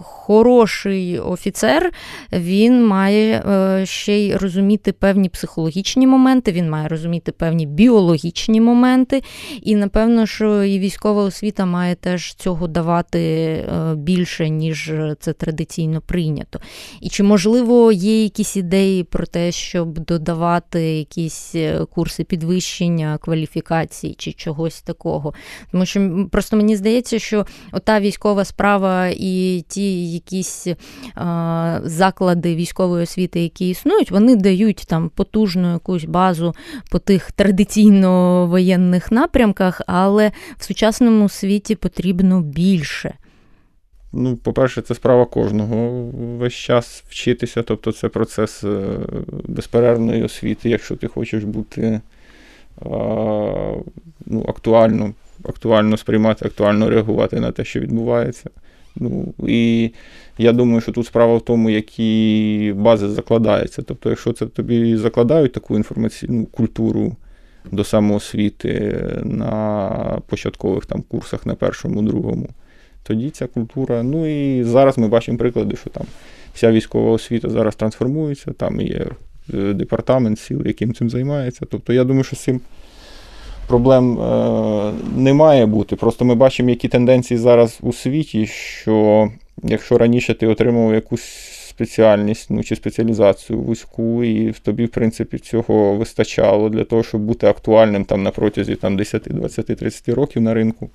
хороший 0.02 1.20
офіцер 1.20 1.92
він 2.34 2.88
має 2.88 3.40
е, 3.40 3.86
ще 3.86 4.18
й 4.18 4.36
розуміти 4.36 4.92
певні 4.92 5.30
психологічні 5.30 6.08
моменти, 6.08 6.52
він 6.52 6.70
має 6.70 6.88
розуміти 6.88 7.32
певні 7.32 7.66
біологічні 7.66 8.62
моменти, 8.62 9.24
і 9.62 9.76
напевно, 9.76 10.26
що 10.26 10.64
і 10.64 10.80
військова 10.80 11.24
освіта 11.24 11.66
має 11.66 11.96
теж 11.96 12.34
цього 12.34 12.68
давати 12.68 13.20
е, 13.20 13.96
більше, 13.96 14.50
ніж 14.50 14.92
це 15.20 15.34
традиційно 15.34 16.02
прийнято. 16.02 16.60
І 17.02 17.10
чи 17.10 17.24
можливо 17.24 17.92
є 17.92 18.24
якісь 18.24 18.56
ідеї 18.56 19.04
про 19.04 19.26
те, 19.26 19.52
щоб 19.52 20.00
додавати 20.00 20.82
якісь 20.82 21.56
курси 21.90 22.24
підвищення 22.24 23.18
кваліфікації 23.22 24.16
чи 24.18 24.32
чого? 24.34 24.59
Чогось 24.60 24.82
такого. 24.82 25.34
Тому 25.72 25.86
що 25.86 26.28
просто 26.32 26.58
мені 26.58 26.76
здається, 26.76 27.20
що 27.20 27.46
ота 27.72 28.00
військова 28.00 28.46
справа 28.46 29.08
і 29.08 29.66
ті 29.68 30.14
якісь 30.14 30.68
а, 31.16 31.80
заклади 31.84 32.56
військової 32.56 33.04
освіти, 33.04 33.44
які 33.44 33.70
існують, 33.70 34.12
вони 34.12 34.36
дають 34.36 34.86
там 34.88 35.10
потужну 35.10 35.74
якусь 35.74 36.04
базу 36.04 36.56
по 36.92 37.00
тих 37.00 37.32
традиційно 37.32 38.48
воєнних 38.48 39.12
напрямках, 39.12 39.82
але 39.88 40.32
в 40.58 40.64
сучасному 40.64 41.30
світі 41.30 41.76
потрібно 41.76 42.42
більше. 42.42 43.14
Ну, 44.14 44.38
по-перше, 44.38 44.82
це 44.82 44.96
справа 44.96 45.26
кожного 45.26 46.10
весь 46.38 46.54
час 46.54 47.04
вчитися, 47.08 47.64
тобто 47.64 47.92
це 47.92 48.10
процес 48.10 48.64
е, 48.64 49.00
безперервної 49.44 50.24
освіти, 50.24 50.70
якщо 50.70 50.96
ти 50.96 51.08
хочеш 51.08 51.44
бути 51.44 52.02
ну, 54.26 54.46
актуально 54.48 55.14
актуально 55.44 55.98
сприймати, 55.98 56.46
актуально 56.46 56.90
реагувати 56.90 57.40
на 57.40 57.52
те, 57.52 57.66
що 57.66 57.80
відбувається. 57.80 58.50
Ну, 58.96 59.34
І 59.48 59.92
я 60.38 60.52
думаю, 60.52 60.82
що 60.82 60.92
тут 60.92 61.06
справа 61.06 61.38
в 61.38 61.42
тому, 61.42 61.70
які 61.70 62.74
бази 62.78 63.10
закладаються. 63.10 63.82
Тобто, 63.82 64.10
якщо 64.10 64.34
це 64.34 64.46
тобі 64.46 64.98
закладають 64.98 65.54
таку 65.54 65.76
інформаційну 65.76 66.46
культуру 66.46 67.16
до 67.72 67.84
самоосвіти 67.84 69.04
на 69.24 70.22
початкових 70.28 70.86
там 70.86 71.02
курсах 71.02 71.46
на 71.46 71.56
першому, 71.56 72.02
другому, 72.02 72.50
тоді 73.04 73.30
ця 73.30 73.48
культура. 73.48 74.04
Ну 74.04 74.26
і 74.26 74.64
зараз 74.64 74.98
ми 74.98 75.08
бачимо 75.08 75.38
приклади, 75.38 75.76
що 75.76 75.90
там 75.90 76.06
вся 76.54 76.72
військова 76.72 77.12
освіта 77.12 77.50
зараз 77.50 77.76
трансформується, 77.76 78.52
там 78.52 78.82
є 78.82 79.06
департамент 79.54 80.40
сіл, 80.40 80.62
яким 80.66 80.94
цим 80.94 81.10
займається. 81.10 81.66
Тобто, 81.72 81.94
я 81.94 82.04
думаю, 82.04 82.24
що 82.24 82.36
цим 82.36 82.62
проблем 83.70 84.20
е, 84.20 84.94
не 85.16 85.34
має 85.34 85.66
бути. 85.66 85.96
Просто 85.96 86.26
ми 86.26 86.36
бачимо, 86.36 86.70
які 86.70 86.88
тенденції 86.88 87.38
зараз 87.38 87.78
у 87.82 87.94
світі, 87.94 88.46
що 88.46 89.30
якщо 89.64 89.98
раніше 89.98 90.34
ти 90.34 90.48
отримав 90.48 90.94
якусь 90.94 91.60
спеціальність 91.70 92.50
ну, 92.50 92.64
чи 92.64 92.76
спеціалізацію 92.76 93.60
вузьку, 93.60 94.24
і 94.24 94.52
в 94.52 94.60
тобі, 94.60 94.86
в 94.86 94.90
принципі, 94.90 95.38
цього 95.38 95.94
вистачало 95.94 96.70
для 96.70 96.84
того, 96.84 97.04
щоб 97.04 97.22
бути 97.22 97.48
актуальним 97.48 98.06
там 98.06 98.24
на 98.24 98.32
протязі 98.32 98.76
там, 98.76 98.98
10, 98.98 99.24
20, 99.24 99.66
30 99.66 100.10
років 100.10 100.42
на 100.42 100.54
ринку, 100.54 100.90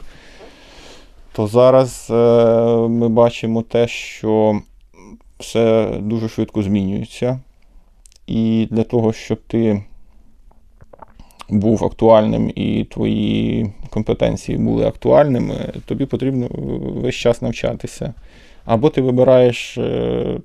то 1.33 1.47
зараз 1.47 2.09
е, 2.11 2.15
ми 2.89 3.09
бачимо 3.09 3.63
те, 3.63 3.89
що 3.89 4.61
все 5.39 5.93
дуже 6.01 6.29
швидко 6.29 6.63
змінюється. 6.63 7.41
І 8.27 8.69
для 8.71 8.83
того, 8.83 9.13
щоб 9.13 9.39
ти 9.47 9.83
був 11.49 11.85
актуальним 11.85 12.53
і 12.55 12.85
твої 12.85 13.73
компетенції 13.91 14.59
були 14.59 14.87
актуальними, 14.87 15.73
тобі 15.87 16.07
потрібно 16.07 16.49
весь 17.03 17.15
час 17.15 17.43
навчатися. 17.43 18.15
Або 18.65 18.91
ти 18.91 19.01
вибираєш 19.01 19.79
е, 19.79 20.41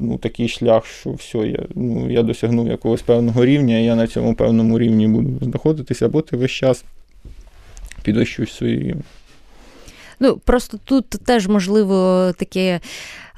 ну, 0.00 0.18
такий 0.18 0.48
шлях, 0.48 0.86
що 0.86 1.10
все, 1.10 1.38
я 1.38 1.66
ну, 1.74 2.10
я 2.10 2.22
досягнув 2.22 2.68
якогось 2.68 3.02
певного 3.02 3.44
рівня, 3.44 3.78
і 3.78 3.84
я 3.84 3.96
на 3.96 4.06
цьому 4.06 4.34
певному 4.34 4.78
рівні 4.78 5.08
буду 5.08 5.44
знаходитися, 5.44 6.06
або 6.06 6.20
ти 6.20 6.36
весь 6.36 6.50
час 6.50 6.84
підвищуєш 8.02 8.62
рівень. 8.62 9.02
Ну, 10.20 10.36
Просто 10.36 10.78
тут 10.84 11.08
теж 11.08 11.46
можливо 11.46 12.32
таке 12.38 12.80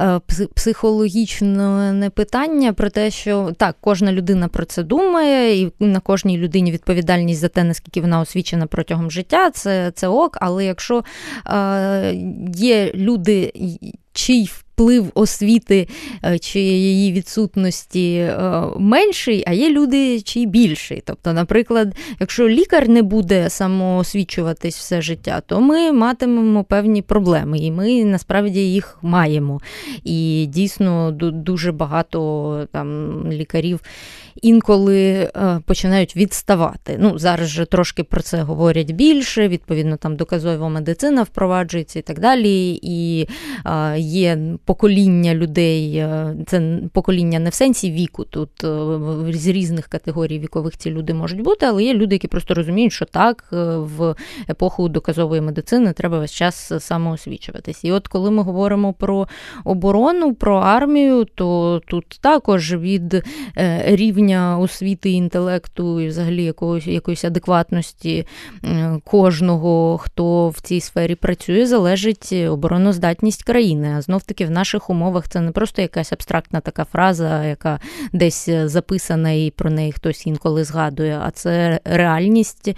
Е, 0.01 0.21
психологічне 0.55 2.11
питання 2.15 2.73
про 2.73 2.91
те, 2.91 3.11
що 3.11 3.53
так, 3.57 3.77
кожна 3.81 4.13
людина 4.13 4.49
про 4.49 4.65
це 4.65 4.83
думає, 4.83 5.61
і 5.63 5.73
на 5.81 6.01
кожній 6.01 6.39
людині 6.39 6.73
відповідальність 6.73 7.41
за 7.41 7.49
те, 7.49 7.65
наскільки 7.65 8.01
вона 8.01 8.21
освічена 8.21 8.67
протягом 8.67 9.11
життя, 9.11 9.51
це 9.51 9.93
це 9.95 10.09
ок. 10.09 10.39
Але 10.41 10.65
якщо 10.65 11.05
е, 11.47 12.15
є 12.55 12.93
люди, 12.95 13.53
чий 14.13 14.51
вплив 14.81 15.11
освіти 15.15 15.89
е, 16.25 16.39
чи 16.39 16.61
її 16.61 17.13
відсутності 17.13 18.15
е, 18.15 18.63
менший, 18.79 19.45
а 19.47 19.53
є 19.53 19.71
люди, 19.71 20.21
чий 20.21 20.47
більший. 20.47 21.03
Тобто, 21.07 21.33
наприклад, 21.33 21.95
якщо 22.21 22.49
лікар 22.49 22.89
не 22.89 23.03
буде 23.03 23.51
самоосвічуватись 23.51 24.77
все 24.77 25.03
життя, 25.03 25.43
то 25.47 25.61
ми 25.61 25.93
матимемо 25.93 26.65
певні 26.65 27.03
проблеми, 27.03 27.59
і 27.59 27.71
ми 27.71 28.05
насправді 28.05 28.61
їх 28.61 28.99
маємо. 29.03 29.61
І 30.05 30.47
дійсно 30.49 31.11
дуже 31.13 31.73
багато 31.73 32.69
там 32.73 33.11
лікарів 33.33 33.81
інколи 34.43 35.31
е, 35.37 35.61
починають 35.67 36.17
відставати. 36.17 36.97
Ну, 37.01 37.19
Зараз 37.19 37.49
же 37.49 37.67
трошки 37.67 38.05
про 38.05 38.23
це 38.23 38.43
говорять 38.43 38.91
більше, 38.91 39.49
відповідно, 39.49 39.97
там 39.97 40.17
доказова 40.17 40.69
медицина 40.69 41.23
впроваджується 41.23 41.99
і 41.99 42.03
так 42.03 42.21
далі. 42.21 42.81
І 42.83 43.29
є 43.97 44.39
покоління 44.71 45.35
людей, 45.35 45.97
е, 45.97 46.35
це 46.47 46.79
покоління 46.93 47.39
не 47.39 47.51
в 47.51 47.55
сенсі 47.55 47.91
віку, 47.91 48.25
тут 48.25 48.65
е, 48.65 49.33
з 49.33 49.47
різних 49.47 49.87
категорій 49.87 50.39
вікових 50.39 50.77
ці 50.77 50.91
люди 50.91 51.15
можуть 51.15 51.43
бути, 51.43 51.67
але 51.67 51.85
є 51.85 51.95
люди, 51.95 52.15
які 52.15 52.29
просто 52.29 52.55
розуміють, 52.55 52.93
що 52.93 53.05
так, 53.05 53.45
в 53.77 54.15
епоху 54.49 54.89
доказової 54.89 55.41
медицини 55.41 55.93
треба 55.93 56.19
весь 56.19 56.33
час 56.33 56.73
самоосвічуватись. 56.79 57.85
І 57.85 57.93
от 57.93 58.09
коли 58.09 58.31
ми 58.31 58.43
говоримо 58.43 58.93
про 58.93 59.29
оборону, 59.65 60.35
про 60.35 60.57
армію, 60.57 61.25
то 61.25 61.81
тут 61.87 62.19
також 62.21 62.75
від 62.75 63.25
рівня 63.85 64.59
освіти, 64.59 65.11
інтелекту 65.11 66.01
і 66.01 66.09
взагалі 66.09 66.45
якогось 66.45 66.87
якоїсь 66.87 67.25
адекватності 67.25 68.27
кожного, 69.05 69.99
хто 69.99 70.49
в 70.49 70.61
цій 70.61 70.81
сфері 70.81 71.15
працює, 71.15 71.67
залежить 71.67 72.33
обороноздатність 72.33 73.43
країни. 73.43 73.95
А 73.99 74.03
знов 74.03 74.23
таки 74.23 74.47
в 74.47 74.51
наших 74.61 74.91
умовах 74.91 75.29
це 75.29 75.41
не 75.41 75.51
просто 75.51 75.83
якась 75.83 76.13
абстрактна 76.13 76.61
така 76.61 76.85
фраза, 76.85 77.45
яка 77.45 77.81
десь 78.13 78.49
записана 78.65 79.31
і 79.31 79.53
про 79.57 79.71
неї 79.71 79.93
хтось 79.93 80.27
інколи 80.27 80.65
згадує, 80.65 81.19
а 81.23 81.31
це 81.31 81.81
реальність, 81.85 82.69
е, 82.69 82.75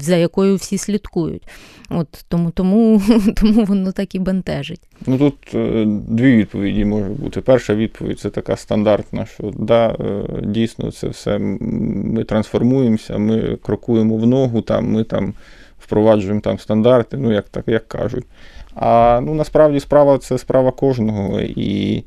за 0.00 0.16
якою 0.16 0.56
всі 0.56 0.78
слідкують. 0.78 1.42
От 1.90 2.24
Тому 2.28 2.50
тому, 2.50 3.02
тому 3.36 3.64
воно 3.64 3.92
так 3.92 4.14
і 4.14 4.18
бентежить. 4.18 4.80
Ну 5.06 5.18
тут 5.18 5.34
е, 5.54 5.84
дві 6.08 6.36
відповіді 6.36 6.84
може 6.84 7.08
бути. 7.08 7.40
Перша 7.40 7.74
відповідь 7.74 8.20
це 8.20 8.30
така 8.30 8.56
стандартна, 8.56 9.26
що 9.26 9.52
да, 9.58 9.96
е, 10.00 10.24
дійсно 10.42 10.92
це 10.92 11.08
все 11.08 11.38
ми 11.38 12.24
трансформуємося, 12.24 13.18
ми 13.18 13.56
крокуємо 13.62 14.16
в 14.16 14.26
ногу, 14.26 14.62
там, 14.62 14.92
ми 14.92 15.04
там 15.04 15.34
впроваджуємо 15.78 16.40
там 16.40 16.58
стандарти, 16.58 17.16
ну 17.16 17.32
як 17.32 17.48
так 17.48 17.68
як 17.68 17.88
кажуть. 17.88 18.24
А 18.80 19.20
ну, 19.22 19.34
насправді 19.34 19.80
справа 19.80 20.18
це 20.18 20.38
справа 20.38 20.70
кожного. 20.70 21.40
І, 21.40 22.04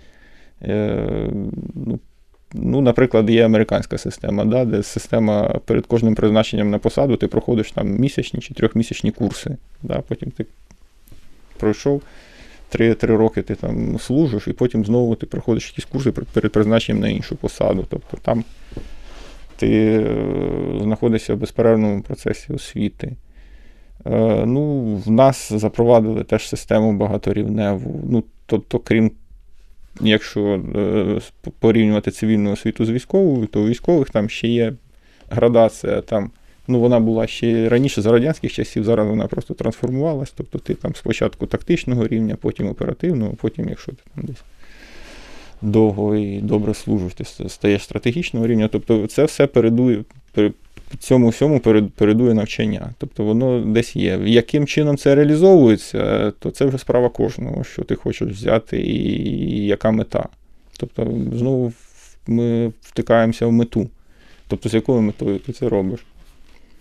е, 0.62 1.30
ну, 1.76 2.00
ну, 2.54 2.82
Наприклад, 2.82 3.30
є 3.30 3.46
американська 3.46 3.98
система, 3.98 4.46
да, 4.46 4.66
де 4.66 4.84
система 4.84 5.60
перед 5.66 5.86
кожним 5.86 6.16
призначенням 6.16 6.70
на 6.70 6.80
посаду 6.80 7.18
ти 7.18 7.28
проходиш 7.28 7.72
там 7.72 7.88
місячні 7.88 8.40
чи 8.40 8.54
трьохмісячні 8.54 9.12
курси. 9.12 9.58
Да, 9.82 10.02
Потім 10.08 10.32
ти 10.32 10.46
пройшов. 11.58 12.02
Три-три 12.70 13.16
роки 13.16 13.42
ти 13.42 13.56
там 13.56 14.00
служиш, 14.00 14.48
і 14.48 14.54
потім 14.54 14.86
знову 14.86 15.16
ти 15.16 15.26
проходиш 15.26 15.70
якісь 15.70 15.86
курси 15.86 16.12
перед 16.12 16.52
призначенням 16.52 17.02
на 17.02 17.10
іншу 17.10 17.36
посаду. 17.36 17.86
Тобто 17.90 18.18
там 18.22 18.44
ти 19.56 19.70
е, 19.70 20.16
знаходишся 20.82 21.36
в 21.36 21.38
безперервному 21.38 22.02
процесі 22.02 22.54
освіти. 22.54 23.12
Е, 24.06 24.46
ну, 24.46 24.96
В 24.96 25.12
нас 25.12 25.54
запровадили 25.54 26.24
теж 26.24 26.50
систему 26.50 26.94
багаторівневу. 26.94 28.04
Ну, 28.10 28.24
Тобто, 28.46 28.80
крім, 28.80 29.12
якщо 30.02 30.62
е, 30.76 31.22
порівнювати 31.60 32.12
цивільну 32.12 32.52
освіту 32.52 32.86
з 32.86 32.90
військовою, 32.90 33.48
то 33.48 33.62
у 33.62 33.68
військових 33.68 34.10
там 34.10 34.30
ще 34.30 34.48
є 34.48 34.74
градація. 35.30 36.02
там 36.02 36.32
Ну, 36.68 36.80
вона 36.80 37.00
була 37.00 37.28
ще 37.28 37.70
раніше 37.70 38.02
за 38.02 38.12
радянських 38.12 38.54
часів, 38.54 38.84
зараз 38.84 39.08
вона 39.08 39.28
просто 39.28 39.54
трансформувалась. 39.54 40.34
Тобто 40.38 40.60
ти 40.60 40.74
там 40.74 40.96
спочатку 40.96 41.48
тактичного 41.48 42.08
рівня, 42.08 42.36
потім 42.42 42.68
оперативного, 42.68 43.34
потім, 43.34 43.70
якщо 43.70 43.92
ти 43.92 44.02
там 44.16 44.26
десь 44.26 44.44
довго 45.62 46.16
і 46.16 46.42
добре 46.42 46.74
служиш, 46.74 47.14
ти 47.14 47.50
стаєш 47.50 47.84
стратегічного 47.84 48.48
рівня. 48.48 48.68
Тобто 48.68 49.08
це 49.08 49.26
все 49.26 49.48
передує, 49.48 50.04
цьому 51.00 51.30
всьому 51.30 51.60
передує 51.96 52.34
навчання. 52.34 52.90
Тобто 52.98 53.24
воно 53.24 53.60
десь 53.60 53.96
є. 53.96 54.20
Яким 54.26 54.66
чином 54.66 54.98
це 54.98 55.16
реалізовується, 55.16 56.32
то 56.40 56.52
це 56.52 56.66
вже 56.66 56.78
справа 56.78 57.10
кожного, 57.10 57.64
що 57.64 57.84
ти 57.84 57.96
хочеш 57.96 58.30
взяти, 58.30 58.82
і 58.82 59.66
яка 59.66 59.92
мета. 59.92 60.26
Тобто, 60.78 61.08
знову 61.34 61.74
ми 62.28 62.72
втикаємося 62.82 63.48
в 63.48 63.52
мету. 63.52 63.90
Тобто, 64.48 64.70
з 64.70 64.74
якою 64.74 65.02
метою 65.02 65.40
ти 65.40 65.54
це 65.54 65.70
робиш? 65.70 66.06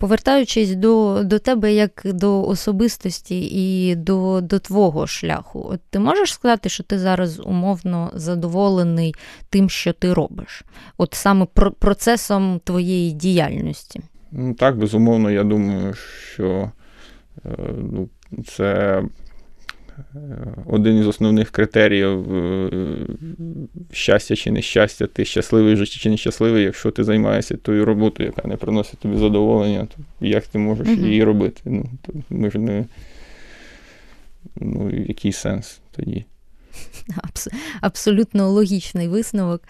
Повертаючись 0.02 0.74
до 0.74 1.22
до 1.24 1.38
тебе 1.38 1.74
як 1.74 2.02
до 2.04 2.42
особистості 2.42 3.40
і 3.40 3.94
до 3.94 4.40
до 4.40 4.58
твого 4.58 5.06
шляху, 5.06 5.68
от 5.72 5.80
ти 5.90 5.98
можеш 5.98 6.32
сказати, 6.32 6.68
що 6.68 6.82
ти 6.82 6.98
зараз 6.98 7.40
умовно 7.40 8.10
задоволений 8.14 9.14
тим, 9.50 9.70
що 9.70 9.92
ти 9.92 10.12
робиш, 10.12 10.64
от 10.98 11.14
саме 11.14 11.46
процесом 11.78 12.60
твоєї 12.64 13.12
діяльності? 13.12 14.00
Ну 14.32 14.54
так, 14.54 14.78
безумовно, 14.78 15.30
я 15.30 15.44
думаю, 15.44 15.94
що 15.94 16.70
е, 17.44 17.50
ну, 17.92 18.08
це 18.46 19.02
один 20.66 20.98
із 20.98 21.06
основних 21.06 21.50
критеріїв 21.50 22.34
е, 22.34 22.70
щастя 23.92 24.36
чи 24.36 24.50
нещастя, 24.50 25.06
ти 25.06 25.24
щасливий 25.24 25.74
в 25.74 25.76
житті 25.76 25.98
чи 25.98 26.10
нещасливий, 26.10 26.62
якщо 26.62 26.90
ти 26.90 27.04
займаєшся 27.04 27.56
тою 27.56 27.84
роботою, 27.84 28.32
яка 28.36 28.48
не 28.48 28.56
приносить 28.56 28.98
тобі 28.98 29.16
задоволення, 29.16 29.86
то 29.96 30.26
як 30.26 30.46
ти 30.46 30.58
можеш 30.58 30.88
її 30.88 31.24
робити? 31.24 31.60
Ну, 31.64 31.84
то 32.02 32.12
Ми 32.30 32.50
ж 32.50 32.58
не 32.58 32.84
ну, 34.56 34.90
який 34.90 35.32
сенс 35.32 35.80
тоді? 35.96 36.24
Абсолютно 37.80 38.50
логічний 38.50 39.08
висновок. 39.08 39.62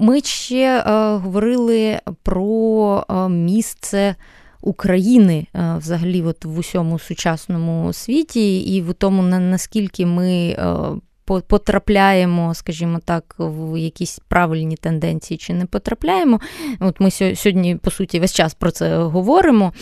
Ми 0.00 0.20
ще 0.20 0.82
говорили 1.22 2.00
про 2.22 3.04
місце 3.30 4.14
України 4.60 5.46
е, 5.54 5.74
взагалі 5.78 6.22
от 6.22 6.44
в 6.44 6.58
усьому 6.58 6.98
сучасному 6.98 7.92
світі, 7.92 8.60
і 8.60 8.82
в 8.82 8.94
тому, 8.94 9.22
наскільки 9.22 10.06
ми 10.06 10.56
е, 10.58 10.76
потрапляємо, 11.38 12.54
скажімо 12.54 13.00
так, 13.04 13.34
в 13.38 13.80
якісь 13.80 14.20
правильні 14.28 14.76
тенденції 14.76 15.38
чи 15.38 15.54
не 15.54 15.66
потрапляємо. 15.66 16.40
От 16.80 17.00
Ми 17.00 17.10
сьогодні, 17.10 17.76
по 17.76 17.90
суті, 17.90 18.20
весь 18.20 18.32
час 18.32 18.54
про 18.54 18.70
це 18.70 18.98
говоримо, 18.98 19.72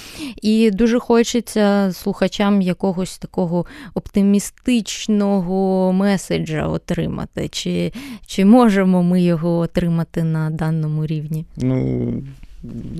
і 0.43 0.71
дуже 0.71 0.99
хочеться 0.99 1.93
слухачам 1.93 2.63
якогось 2.63 3.19
такого 3.19 3.67
оптимістичного 3.95 5.93
меседжа 5.93 6.67
отримати. 6.67 7.49
Чи, 7.49 7.93
Чи 8.27 8.45
можемо 8.45 9.03
ми 9.03 9.23
його 9.23 9.59
отримати 9.59 10.25
на 10.25 10.51
даному 10.51 11.07
рівні? 11.07 11.47
Ну, 11.57 12.23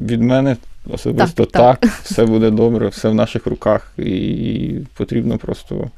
від 0.01 0.23
мене 0.23 0.57
особисто 0.91 1.45
так, 1.45 1.79
так, 1.81 1.91
все 1.91 2.27
буде 2.27 2.51
добре, 2.51 2.89
все 2.89 3.09
в 3.09 3.15
наших 3.15 3.47
руках, 3.47 3.93
і 3.99 4.79
потрібно 4.95 5.39
просто 5.39 5.91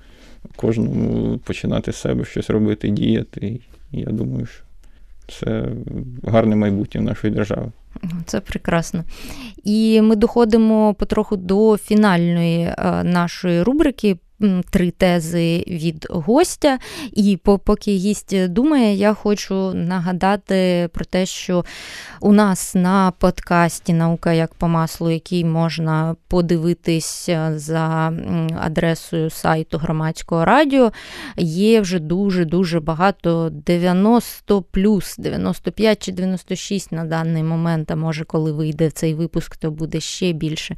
кожному 0.56 1.38
починати 1.38 1.92
з 1.92 1.96
себе 1.96 2.24
щось 2.24 2.50
робити, 2.50 2.88
діяти. 2.88 3.60
І 3.92 4.00
я 4.00 4.06
думаю, 4.06 4.46
що 4.46 4.62
це 5.28 5.68
гарне 6.24 6.56
майбутнє 6.56 7.00
нашої 7.00 7.32
держави. 7.32 7.72
Це 8.26 8.40
прекрасно. 8.40 9.04
І 9.64 10.00
ми 10.00 10.16
доходимо 10.16 10.94
потроху 10.94 11.36
до 11.36 11.76
фінальної 11.76 12.60
е, 12.60 12.74
нашої 13.04 13.62
рубрики 13.62 14.16
три 14.70 14.90
тези 14.90 15.64
від 15.66 16.06
гостя. 16.10 16.78
І 17.12 17.38
поки 17.64 17.90
гість 17.90 18.46
думає, 18.46 18.94
я 18.94 19.14
хочу 19.14 19.74
нагадати 19.74 20.88
про 20.92 21.04
те, 21.04 21.26
що 21.26 21.64
у 22.20 22.32
нас 22.32 22.74
на 22.74 23.12
подкасті 23.18 23.92
Наука 23.92 24.32
як 24.32 24.54
по 24.54 24.68
маслу, 24.68 25.10
який 25.10 25.44
можна 25.44 26.16
подивитись 26.28 27.30
за 27.54 28.12
адресою 28.60 29.30
сайту 29.30 29.78
громадського 29.78 30.44
радіо, 30.44 30.92
є 31.36 31.80
вже 31.80 31.98
дуже-дуже 31.98 32.80
багато 32.80 33.50
90 33.52 34.62
плюс 34.62 35.16
95 35.18 36.02
чи 36.02 36.12
96 36.12 36.92
на 36.92 37.04
даний 37.04 37.42
момент. 37.42 37.90
А 37.90 37.96
може, 37.96 38.24
коли 38.24 38.52
вийде 38.52 38.90
цей 38.90 39.14
випуск, 39.14 39.56
то 39.56 39.70
буде 39.70 40.00
ще 40.00 40.32
більше 40.32 40.76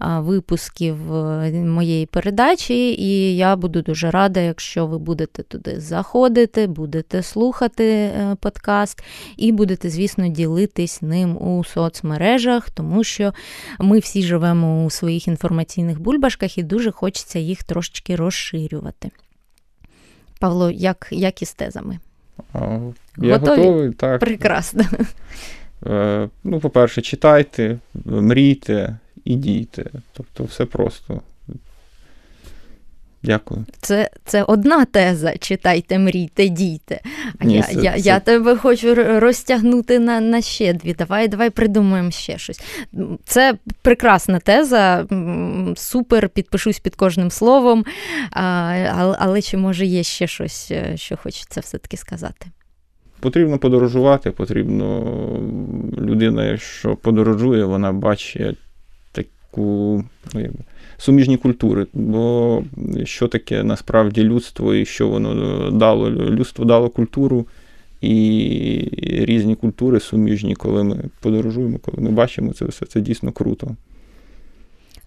випусків 0.00 1.14
е, 1.14 1.50
моєї 1.52 2.06
передачі 2.06 2.95
і 2.96 3.36
я 3.36 3.56
буду 3.56 3.82
дуже 3.82 4.10
рада, 4.10 4.40
якщо 4.40 4.86
ви 4.86 4.98
будете 4.98 5.42
туди 5.42 5.80
заходити, 5.80 6.66
будете 6.66 7.22
слухати 7.22 7.84
е, 7.84 8.36
подкаст 8.40 9.02
і 9.36 9.52
будете, 9.52 9.90
звісно, 9.90 10.28
ділитись 10.28 11.02
ним 11.02 11.36
у 11.42 11.64
соцмережах, 11.64 12.70
тому 12.70 13.04
що 13.04 13.34
ми 13.78 13.98
всі 13.98 14.22
живемо 14.22 14.84
у 14.84 14.90
своїх 14.90 15.28
інформаційних 15.28 16.00
бульбашках 16.00 16.58
і 16.58 16.62
дуже 16.62 16.90
хочеться 16.90 17.38
їх 17.38 17.64
трошечки 17.64 18.16
розширювати. 18.16 19.10
Павло, 20.40 20.70
як 20.70 21.08
як 21.10 21.42
із 21.42 21.52
тезами? 21.52 21.98
Я 22.54 23.38
Готові? 23.38 23.60
готовий, 23.60 23.90
так. 23.90 24.20
Прекрасно. 24.20 24.84
Е, 25.86 26.28
ну, 26.44 26.60
По-перше, 26.60 27.02
читайте, 27.02 27.78
мрійте 28.04 28.98
і 29.24 29.34
дійте. 29.34 29.90
Тобто, 30.12 30.44
все 30.44 30.64
просто. 30.64 31.20
Дякую. 33.26 33.64
Це 33.80 34.10
це 34.24 34.42
одна 34.42 34.84
теза. 34.84 35.36
Читайте, 35.38 35.98
мрійте, 35.98 36.48
дійте. 36.48 37.00
А 37.38 37.44
Ні, 37.44 37.54
я 37.54 37.62
це, 37.62 37.80
я, 37.80 37.92
це... 37.92 37.98
я 37.98 38.20
тебе 38.20 38.56
хочу 38.56 38.94
розтягнути 38.94 39.98
на 39.98 40.20
на 40.20 40.42
ще 40.42 40.72
дві. 40.72 40.94
Давай 40.94 41.28
давай 41.28 41.50
придумаємо 41.50 42.10
ще 42.10 42.38
щось. 42.38 42.60
Це 43.24 43.54
прекрасна 43.82 44.38
теза, 44.38 45.06
супер, 45.76 46.28
підпишусь 46.28 46.78
під 46.78 46.94
кожним 46.94 47.30
словом. 47.30 47.84
А, 48.30 48.42
Але, 48.96 49.16
але 49.18 49.42
чи 49.42 49.56
може 49.56 49.86
є 49.86 50.02
ще 50.02 50.26
щось, 50.26 50.70
е, 50.70 50.96
що 50.96 51.16
хочеться 51.16 51.60
все-таки 51.60 51.96
сказати? 51.96 52.46
Потрібно 53.20 53.58
подорожувати, 53.58 54.30
потрібно 54.30 55.02
людина, 55.98 56.44
якщо 56.44 56.96
подорожує, 56.96 57.64
вона 57.64 57.92
бачить 57.92 58.58
таку. 59.12 60.04
ну, 60.34 60.40
суміжні 60.98 61.36
культури. 61.36 61.86
Бо 61.94 62.62
що 63.04 63.28
таке 63.28 63.62
насправді 63.62 64.22
людство 64.22 64.74
і 64.74 64.84
що 64.84 65.08
воно 65.08 65.70
дало? 65.70 66.10
Людство 66.10 66.64
дало 66.64 66.88
культуру 66.88 67.46
і 68.00 68.88
різні 69.02 69.54
культури 69.54 70.00
суміжні, 70.00 70.54
коли 70.54 70.84
ми 70.84 71.04
подорожуємо, 71.20 71.78
коли 71.78 72.02
ми 72.02 72.10
бачимо 72.10 72.52
це 72.52 72.64
все, 72.64 72.86
це 72.86 73.00
дійсно 73.00 73.32
круто. 73.32 73.76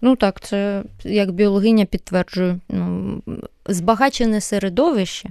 Ну 0.00 0.16
так, 0.16 0.40
це 0.40 0.82
як 1.04 1.32
біологиня 1.32 1.84
підтверджую. 1.84 2.60
Ну, 2.68 3.22
збагачене 3.66 4.40
середовище 4.40 5.28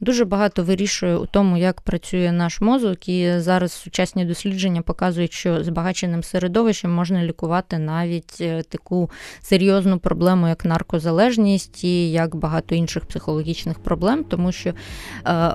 дуже 0.00 0.24
багато 0.24 0.62
вирішує 0.62 1.16
у 1.16 1.26
тому, 1.26 1.56
як 1.56 1.80
працює 1.80 2.32
наш 2.32 2.60
мозок, 2.60 3.08
і 3.08 3.38
зараз 3.38 3.72
сучасні 3.72 4.24
дослідження 4.24 4.82
показують, 4.82 5.32
що 5.32 5.64
збагаченим 5.64 6.22
середовищем 6.22 6.92
можна 6.92 7.24
лікувати 7.24 7.78
навіть 7.78 8.36
е, 8.40 8.62
таку 8.62 9.10
серйозну 9.40 9.98
проблему, 9.98 10.48
як 10.48 10.64
наркозалежність, 10.64 11.84
і 11.84 12.10
як 12.10 12.36
багато 12.36 12.74
інших 12.74 13.04
психологічних 13.04 13.78
проблем, 13.78 14.24
тому 14.24 14.52
що 14.52 14.70
е, 14.70 14.74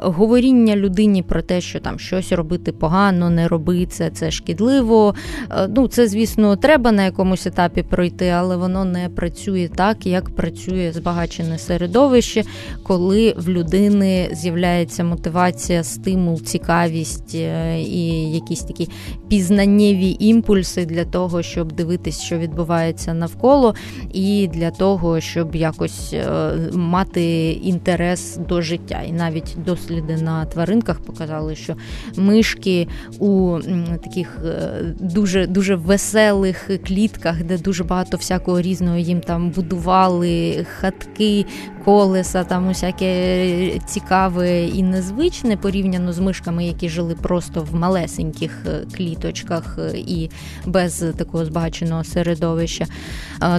говоріння 0.02 0.76
людині 0.76 1.24
про 1.24 1.42
те, 1.42 1.62
що 1.62 1.80
там 1.80 2.00
щось 2.00 2.32
робити 2.32 2.72
погано, 2.72 3.30
не 3.30 3.48
роби 3.48 3.86
це, 3.86 4.10
це 4.10 4.32
шкідливо. 4.32 5.16
Е, 5.52 5.68
ну, 5.76 5.88
це, 5.88 6.08
звісно, 6.08 6.56
треба 6.56 6.92
на 6.92 7.04
якомусь 7.04 7.48
етапі 7.48 7.84
пройти, 7.84 8.30
але 8.30 8.55
воно 8.58 8.86
не 8.86 9.10
працює 9.10 9.70
так, 9.76 10.06
як 10.06 10.30
працює 10.30 10.92
збагачене 10.92 11.58
середовище 11.58 11.86
середовище, 11.96 12.44
коли 12.84 13.34
в 13.38 13.50
людини 13.50 14.30
з'являється 14.32 15.04
мотивація, 15.04 15.84
стимул, 15.84 16.42
цікавість 16.42 17.36
е, 17.36 17.80
і 17.82 18.32
якісь 18.32 18.64
такі 18.64 18.90
пізнаннєві 19.28 20.18
імпульси 20.20 20.86
для 20.86 21.06
того, 21.06 21.44
щоб 21.44 21.72
дивитись, 21.72 22.22
що 22.22 22.38
відбувається 22.38 23.14
навколо, 23.14 23.76
і 24.14 24.50
для 24.54 24.72
того, 24.72 25.20
щоб 25.20 25.56
якось 25.56 26.14
е, 26.14 26.52
мати 26.74 27.52
інтерес 27.52 28.38
до 28.50 28.62
життя. 28.62 29.02
І 29.08 29.12
навіть 29.12 29.58
досліди 29.66 30.18
на 30.18 30.46
тваринках 30.46 31.00
показали, 31.00 31.56
що 31.56 31.76
мишки 32.18 32.88
у 33.20 33.58
таких 34.04 34.38
е, 34.46 34.70
дуже 35.00 35.48
дуже 35.48 35.76
веселих 35.76 36.70
клітках, 36.88 37.44
де 37.44 37.58
дуже 37.58 37.84
багато 37.84 38.18
всякого 38.18 38.45
різного 38.48 38.98
їм 38.98 39.22
там 39.22 39.50
будували 39.50 40.66
хатки, 40.80 41.46
колеса, 41.86 42.44
там 42.44 42.70
усяке 42.70 43.80
цікаве 43.86 44.64
і 44.64 44.84
незвичне 44.84 45.58
порівняно 45.58 46.14
з 46.14 46.20
мишками, 46.20 46.66
які 46.66 46.90
жили 46.90 47.16
просто 47.16 47.68
в 47.72 47.76
малесеньких 47.76 48.66
е, 48.66 48.86
кліточках 48.98 49.80
е, 49.80 49.98
і 49.98 50.30
без 50.66 51.06
такого 51.18 51.46
збагаченого 51.46 52.04
середовища, 52.04 52.86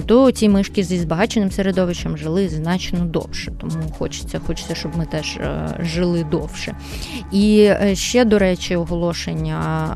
то 0.05 0.31
ці 0.31 0.49
мишки 0.49 0.83
зі 0.83 0.99
збагаченим 0.99 1.51
середовищем 1.51 2.17
жили 2.17 2.49
значно 2.49 3.05
довше. 3.05 3.51
Тому 3.61 3.91
хочеться, 3.97 4.39
хочеться, 4.39 4.75
щоб 4.75 4.97
ми 4.97 5.05
теж 5.05 5.35
е, 5.35 5.79
жили 5.79 6.23
довше. 6.23 6.75
І 7.31 7.69
ще, 7.93 8.25
до 8.25 8.39
речі, 8.39 8.75
оголошення 8.75 9.95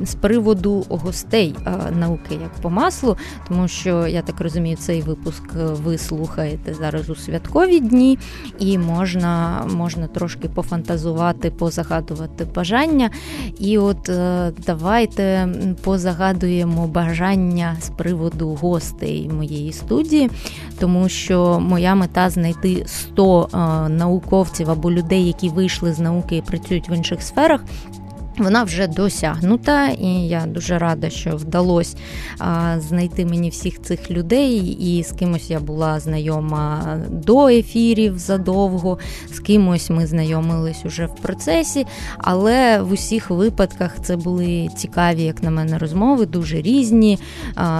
з 0.00 0.14
приводу 0.14 0.84
гостей 0.88 1.54
науки 1.98 2.38
як 2.42 2.52
по 2.62 2.70
маслу, 2.70 3.16
тому 3.48 3.68
що 3.68 4.06
я 4.06 4.22
так 4.22 4.40
розумію, 4.40 4.76
цей 4.76 5.02
випуск 5.02 5.42
ви 5.54 5.98
слухаєте 5.98 6.74
зараз 6.74 7.10
у 7.10 7.14
святкові 7.14 7.80
дні, 7.80 8.18
і 8.58 8.78
можна 8.78 9.64
можна 9.74 10.06
трошки 10.06 10.48
пофантазувати, 10.48 11.50
позагадувати 11.50 12.44
бажання. 12.44 13.10
І 13.58 13.78
от 13.78 14.10
давайте 14.66 15.48
позагадуємо 15.82 16.86
бажання 16.86 17.76
з 17.80 17.88
приводу 17.88 18.48
гостей 18.48 19.30
моєї 19.36 19.72
студії, 19.72 20.30
тому 20.78 21.08
що 21.08 21.60
моя 21.60 21.94
мета 21.94 22.30
знайти 22.30 22.84
100 22.86 23.48
науковців 23.90 24.70
або 24.70 24.90
людей, 24.90 25.26
які 25.26 25.48
вийшли 25.48 25.92
з 25.92 25.98
науки 25.98 26.36
і 26.36 26.42
працюють 26.42 26.88
в 26.88 26.92
інших 26.92 27.22
сферах 27.22 27.64
вона 28.40 28.62
вже 28.62 28.86
досягнута, 28.86 29.88
і 29.88 30.28
я 30.28 30.46
дуже 30.46 30.78
рада, 30.78 31.10
що 31.10 31.36
вдалося 31.36 31.96
знайти 32.76 33.26
мені 33.26 33.50
всіх 33.50 33.82
цих 33.82 34.10
людей. 34.10 34.58
І 34.80 35.02
з 35.02 35.12
кимось 35.12 35.50
я 35.50 35.60
була 35.60 36.00
знайома 36.00 36.96
до 37.10 37.48
ефірів 37.48 38.18
задовго, 38.18 38.98
з 39.32 39.38
кимось 39.38 39.90
ми 39.90 40.06
знайомились 40.06 40.84
уже 40.84 41.06
в 41.06 41.14
процесі. 41.14 41.86
Але 42.18 42.82
в 42.82 42.92
усіх 42.92 43.30
випадках 43.30 43.96
це 44.02 44.16
були 44.16 44.68
цікаві, 44.76 45.22
як 45.22 45.42
на 45.42 45.50
мене, 45.50 45.78
розмови, 45.78 46.26
дуже 46.26 46.62
різні, 46.62 47.18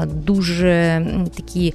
дуже 0.07 1.07
такі 1.37 1.75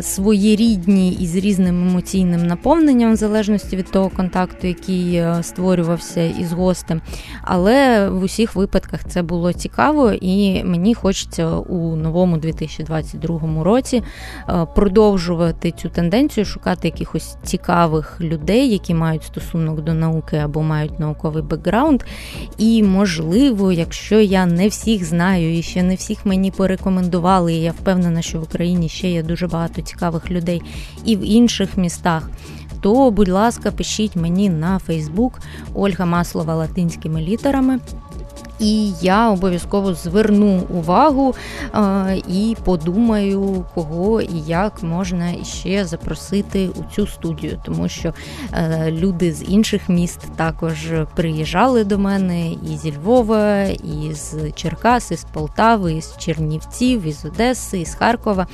своєрідні 0.00 1.12
і 1.12 1.26
з 1.26 1.36
різним 1.36 1.88
емоційним 1.88 2.46
наповненням, 2.46 3.12
в 3.12 3.16
залежності 3.16 3.76
від 3.76 3.90
того 3.90 4.08
контакту, 4.08 4.66
який 4.66 5.14
е, 5.14 5.38
створювався 5.42 6.22
із 6.22 6.52
гостем. 6.52 7.00
Але 7.42 8.09
в 8.10 8.22
усіх 8.22 8.56
випадках 8.56 9.00
це 9.08 9.22
було 9.22 9.52
цікаво, 9.52 10.12
і 10.12 10.64
мені 10.64 10.94
хочеться 10.94 11.50
у 11.50 11.96
новому 11.96 12.36
2022 12.36 13.64
році 13.64 14.02
е, 14.48 14.66
продовжувати 14.74 15.70
цю 15.70 15.88
тенденцію, 15.88 16.44
шукати 16.44 16.88
якихось 16.88 17.36
цікавих 17.42 18.20
людей, 18.20 18.70
які 18.70 18.94
мають 18.94 19.24
стосунок 19.24 19.80
до 19.80 19.94
науки 19.94 20.36
або 20.36 20.62
мають 20.62 21.00
науковий 21.00 21.42
бекграунд. 21.42 22.02
І, 22.58 22.82
можливо, 22.82 23.72
якщо 23.72 24.20
я 24.20 24.46
не 24.46 24.68
всіх 24.68 25.04
знаю 25.04 25.58
і 25.58 25.62
ще 25.62 25.82
не 25.82 25.94
всіх 25.94 26.26
мені 26.26 26.50
порекомендували, 26.50 27.54
і 27.54 27.62
я 27.62 27.70
впевнена, 27.70 28.22
що 28.22 28.40
в 28.40 28.42
Україні 28.42 28.88
ще 28.88 29.10
є 29.10 29.22
дуже 29.22 29.46
багато 29.46 29.82
цікавих 29.82 30.30
людей 30.30 30.62
і 31.04 31.16
в 31.16 31.20
інших 31.24 31.76
містах 31.76 32.30
то, 32.80 33.10
будь 33.10 33.28
ласка, 33.28 33.70
пишіть 33.70 34.16
мені 34.16 34.50
на 34.50 34.78
Фейсбук 34.78 35.40
Ольга 35.74 36.04
Маслова 36.04 36.54
латинськими 36.54 37.20
літерами. 37.20 37.78
І 38.60 38.92
я 39.00 39.30
обов'язково 39.30 39.94
зверну 39.94 40.62
увагу 40.68 41.34
е, 41.74 42.16
і 42.28 42.56
подумаю, 42.64 43.64
кого 43.74 44.20
і 44.20 44.42
як 44.46 44.82
можна 44.82 45.44
ще 45.44 45.84
запросити 45.84 46.68
у 46.68 46.94
цю 46.94 47.06
студію, 47.06 47.60
тому 47.64 47.88
що 47.88 48.14
е, 48.52 48.90
люди 48.90 49.32
з 49.32 49.42
інших 49.48 49.88
міст 49.88 50.20
також 50.36 50.92
приїжджали 51.14 51.84
до 51.84 51.98
мене 51.98 52.52
і 52.52 52.76
зі 52.82 52.92
Львова, 52.92 53.62
і 53.64 54.14
з 54.14 54.52
Черкас, 54.52 55.10
і 55.10 55.16
з 55.16 55.24
Полтави, 55.24 55.92
і 55.92 56.02
з 56.02 56.16
Чернівців, 56.16 57.02
і 57.02 57.12
з 57.12 57.24
Одеси, 57.24 57.78
і 57.78 57.86
з 57.86 57.94
Харкова. 57.94 58.46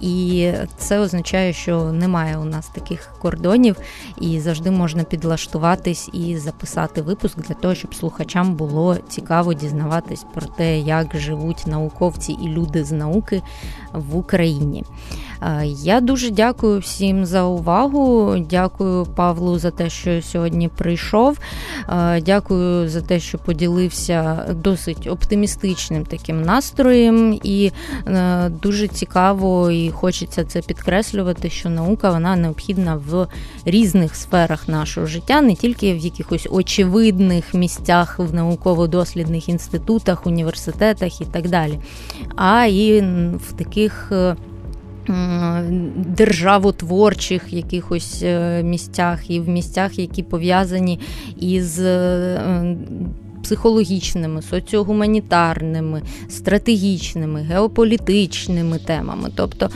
І 0.00 0.50
це 0.76 0.98
означає, 0.98 1.52
що 1.52 1.92
немає 1.92 2.38
у 2.38 2.44
нас 2.44 2.68
таких 2.68 3.10
кордонів, 3.22 3.76
і 4.20 4.40
завжди 4.40 4.70
можна 4.70 5.04
підлаштуватись 5.04 6.10
і 6.12 6.36
записати 6.36 7.02
випуск 7.02 7.38
для 7.38 7.54
того, 7.54 7.74
щоб 7.74 7.94
слухачам 7.94 8.54
було 8.54 8.96
цікаво 9.08 9.47
цікаво 9.48 9.60
дізнаватись 9.60 10.24
про 10.34 10.46
те, 10.46 10.78
як 10.78 11.16
живуть 11.16 11.66
науковці 11.66 12.32
і 12.32 12.48
люди 12.48 12.84
з 12.84 12.92
науки 12.92 13.42
в 13.92 14.16
Україні. 14.16 14.84
Е, 15.42 15.66
я 15.66 16.00
дуже 16.00 16.30
дякую 16.30 16.80
всім 16.80 17.26
за 17.26 17.44
увагу. 17.44 18.36
Дякую 18.50 19.06
Павлу 19.06 19.58
за 19.58 19.70
те, 19.70 19.90
що 19.90 20.22
сьогодні 20.22 20.68
прийшов. 20.68 21.38
Е, 21.88 22.20
дякую 22.20 22.88
за 22.88 23.00
те, 23.00 23.20
що 23.20 23.38
поділився 23.38 24.46
досить 24.54 25.06
оптимістичним 25.06 26.04
таким 26.06 26.42
настроєм, 26.42 27.40
і 27.42 27.72
е, 28.06 28.48
дуже 28.62 28.88
цікаво 28.88 29.70
і 29.70 29.90
хочеться 29.90 30.44
це 30.44 30.60
підкреслювати, 30.60 31.50
що 31.50 31.70
наука 31.70 32.10
вона 32.10 32.36
необхідна 32.36 33.00
в 33.08 33.26
різних 33.64 34.16
сферах 34.16 34.68
нашого 34.68 35.06
життя, 35.06 35.40
не 35.40 35.54
тільки 35.54 35.94
в 35.94 35.98
якихось 35.98 36.48
очевидних 36.50 37.54
місцях 37.54 38.18
в 38.18 38.34
науково-дослідних 38.34 39.48
інститутах, 39.48 40.26
університетах 40.26 41.20
і 41.20 41.24
так 41.24 41.48
далі, 41.48 41.78
а 42.36 42.64
і 42.64 43.00
в 43.36 43.52
таких 43.56 44.12
державотворчих 45.96 47.52
якихось 47.52 48.22
е, 48.22 48.62
місцях 48.62 49.30
і 49.30 49.40
в 49.40 49.48
місцях, 49.48 49.98
які 49.98 50.22
пов'язані 50.22 51.00
із 51.40 51.80
е, 51.80 52.76
психологічними, 53.48 54.42
соціогуманітарними, 54.42 56.02
стратегічними, 56.28 57.40
геополітичними 57.40 58.78
темами. 58.78 59.30
Тобто 59.34 59.70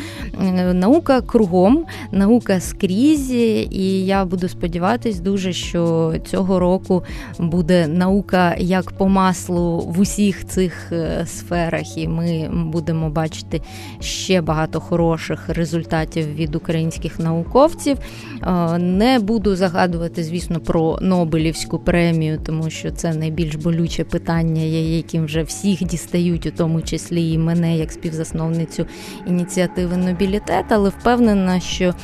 наука 0.73 1.21
кругом, 1.21 1.85
наука 2.13 2.61
скрізь, 2.61 3.31
і 3.31 4.07
я 4.07 4.25
буду 4.25 4.49
сподіватись 4.49 5.21
дуже, 5.21 5.53
що 5.53 6.15
цього 6.31 6.59
року 6.59 7.03
буде 7.39 7.87
наука 7.87 8.55
як 8.59 8.91
по 8.91 9.09
маслу 9.09 9.79
в 9.79 10.01
усіх 10.01 10.47
цих 10.47 10.93
е, 10.93 11.27
сферах, 11.27 11.99
і 11.99 12.09
ми 12.09 12.51
будемо 12.53 13.11
бачити 13.11 13.63
ще 14.01 14.41
багато 14.41 14.81
хороших 14.81 15.49
результатів 15.49 16.35
від 16.35 16.55
українських 16.55 17.19
науковців. 17.19 17.99
Е, 18.43 18.79
не 18.79 19.19
буду 19.19 19.57
загадувати, 19.57 20.25
звісно, 20.25 20.61
про 20.61 20.99
Нобелівську 21.01 21.79
премію, 21.79 22.41
тому 22.47 22.71
що 22.71 22.91
це 22.91 23.15
найбільш 23.15 23.55
болюче 23.63 24.05
питання, 24.05 24.63
яким 24.63 25.25
вже 25.25 25.43
всіх 25.43 25.85
дістають, 25.85 26.47
у 26.47 26.51
тому 26.51 26.83
числі 26.83 27.33
і 27.33 27.39
мене 27.39 27.79
як 27.79 27.93
співзасновницю 27.93 28.87
ініціативи 29.27 29.97
Нобілітет, 29.97 30.65
але 30.69 30.89
впевнена, 30.89 31.61
що 31.61 31.95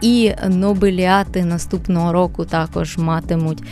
і 0.00 0.32
Нобеліати 0.48 1.44
наступного 1.44 2.12
року 2.12 2.44
також 2.44 2.98
матимуть 2.98 3.62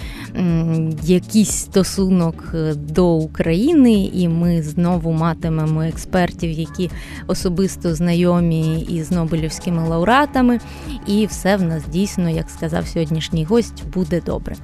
якийсь 1.03 1.51
стосунок 1.51 2.45
е, 2.55 2.75
до 2.75 3.15
України, 3.15 3.93
і 3.93 4.29
ми 4.29 4.63
знову 4.63 5.13
матимемо 5.13 5.83
експертів, 5.83 6.51
які 6.51 6.91
особисто 7.27 7.95
знайомі 7.95 8.81
із 8.81 9.11
Нобелівськими 9.11 9.89
лауреатами. 9.89 10.59
І 11.07 11.27
все 11.27 11.57
в 11.57 11.63
нас 11.63 11.83
дійсно, 11.89 12.31
як 12.31 12.51
сказав 12.51 12.87
сьогоднішній 12.87 13.45
гость, 13.45 13.85
буде 13.95 14.21
добре. 14.21 14.57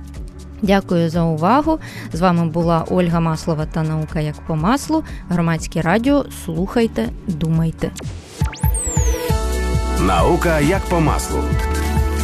Дякую 0.63 1.11
за 1.11 1.23
увагу. 1.23 1.79
З 2.13 2.21
вами 2.21 2.47
була 2.47 2.85
Ольга 2.91 3.21
Маслова 3.21 3.67
та 3.67 3.83
наука 3.83 4.21
як 4.21 4.35
по 4.47 4.57
маслу. 4.57 5.05
Громадське 5.29 5.81
радіо. 5.81 6.25
Слухайте, 6.45 7.09
думайте. 7.27 7.91
Наука 10.01 10.61
як 10.61 10.81
по 10.81 11.01
маслу 11.01 11.39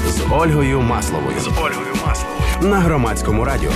з 0.09 0.32
Ольгою 0.32 0.80
Масловою. 0.80 1.41
З 1.41 1.47
Ольгою 1.49 1.95
Масловою 2.07 2.37
на 2.62 2.80
громадському 2.80 3.45
радіо. 3.45 3.70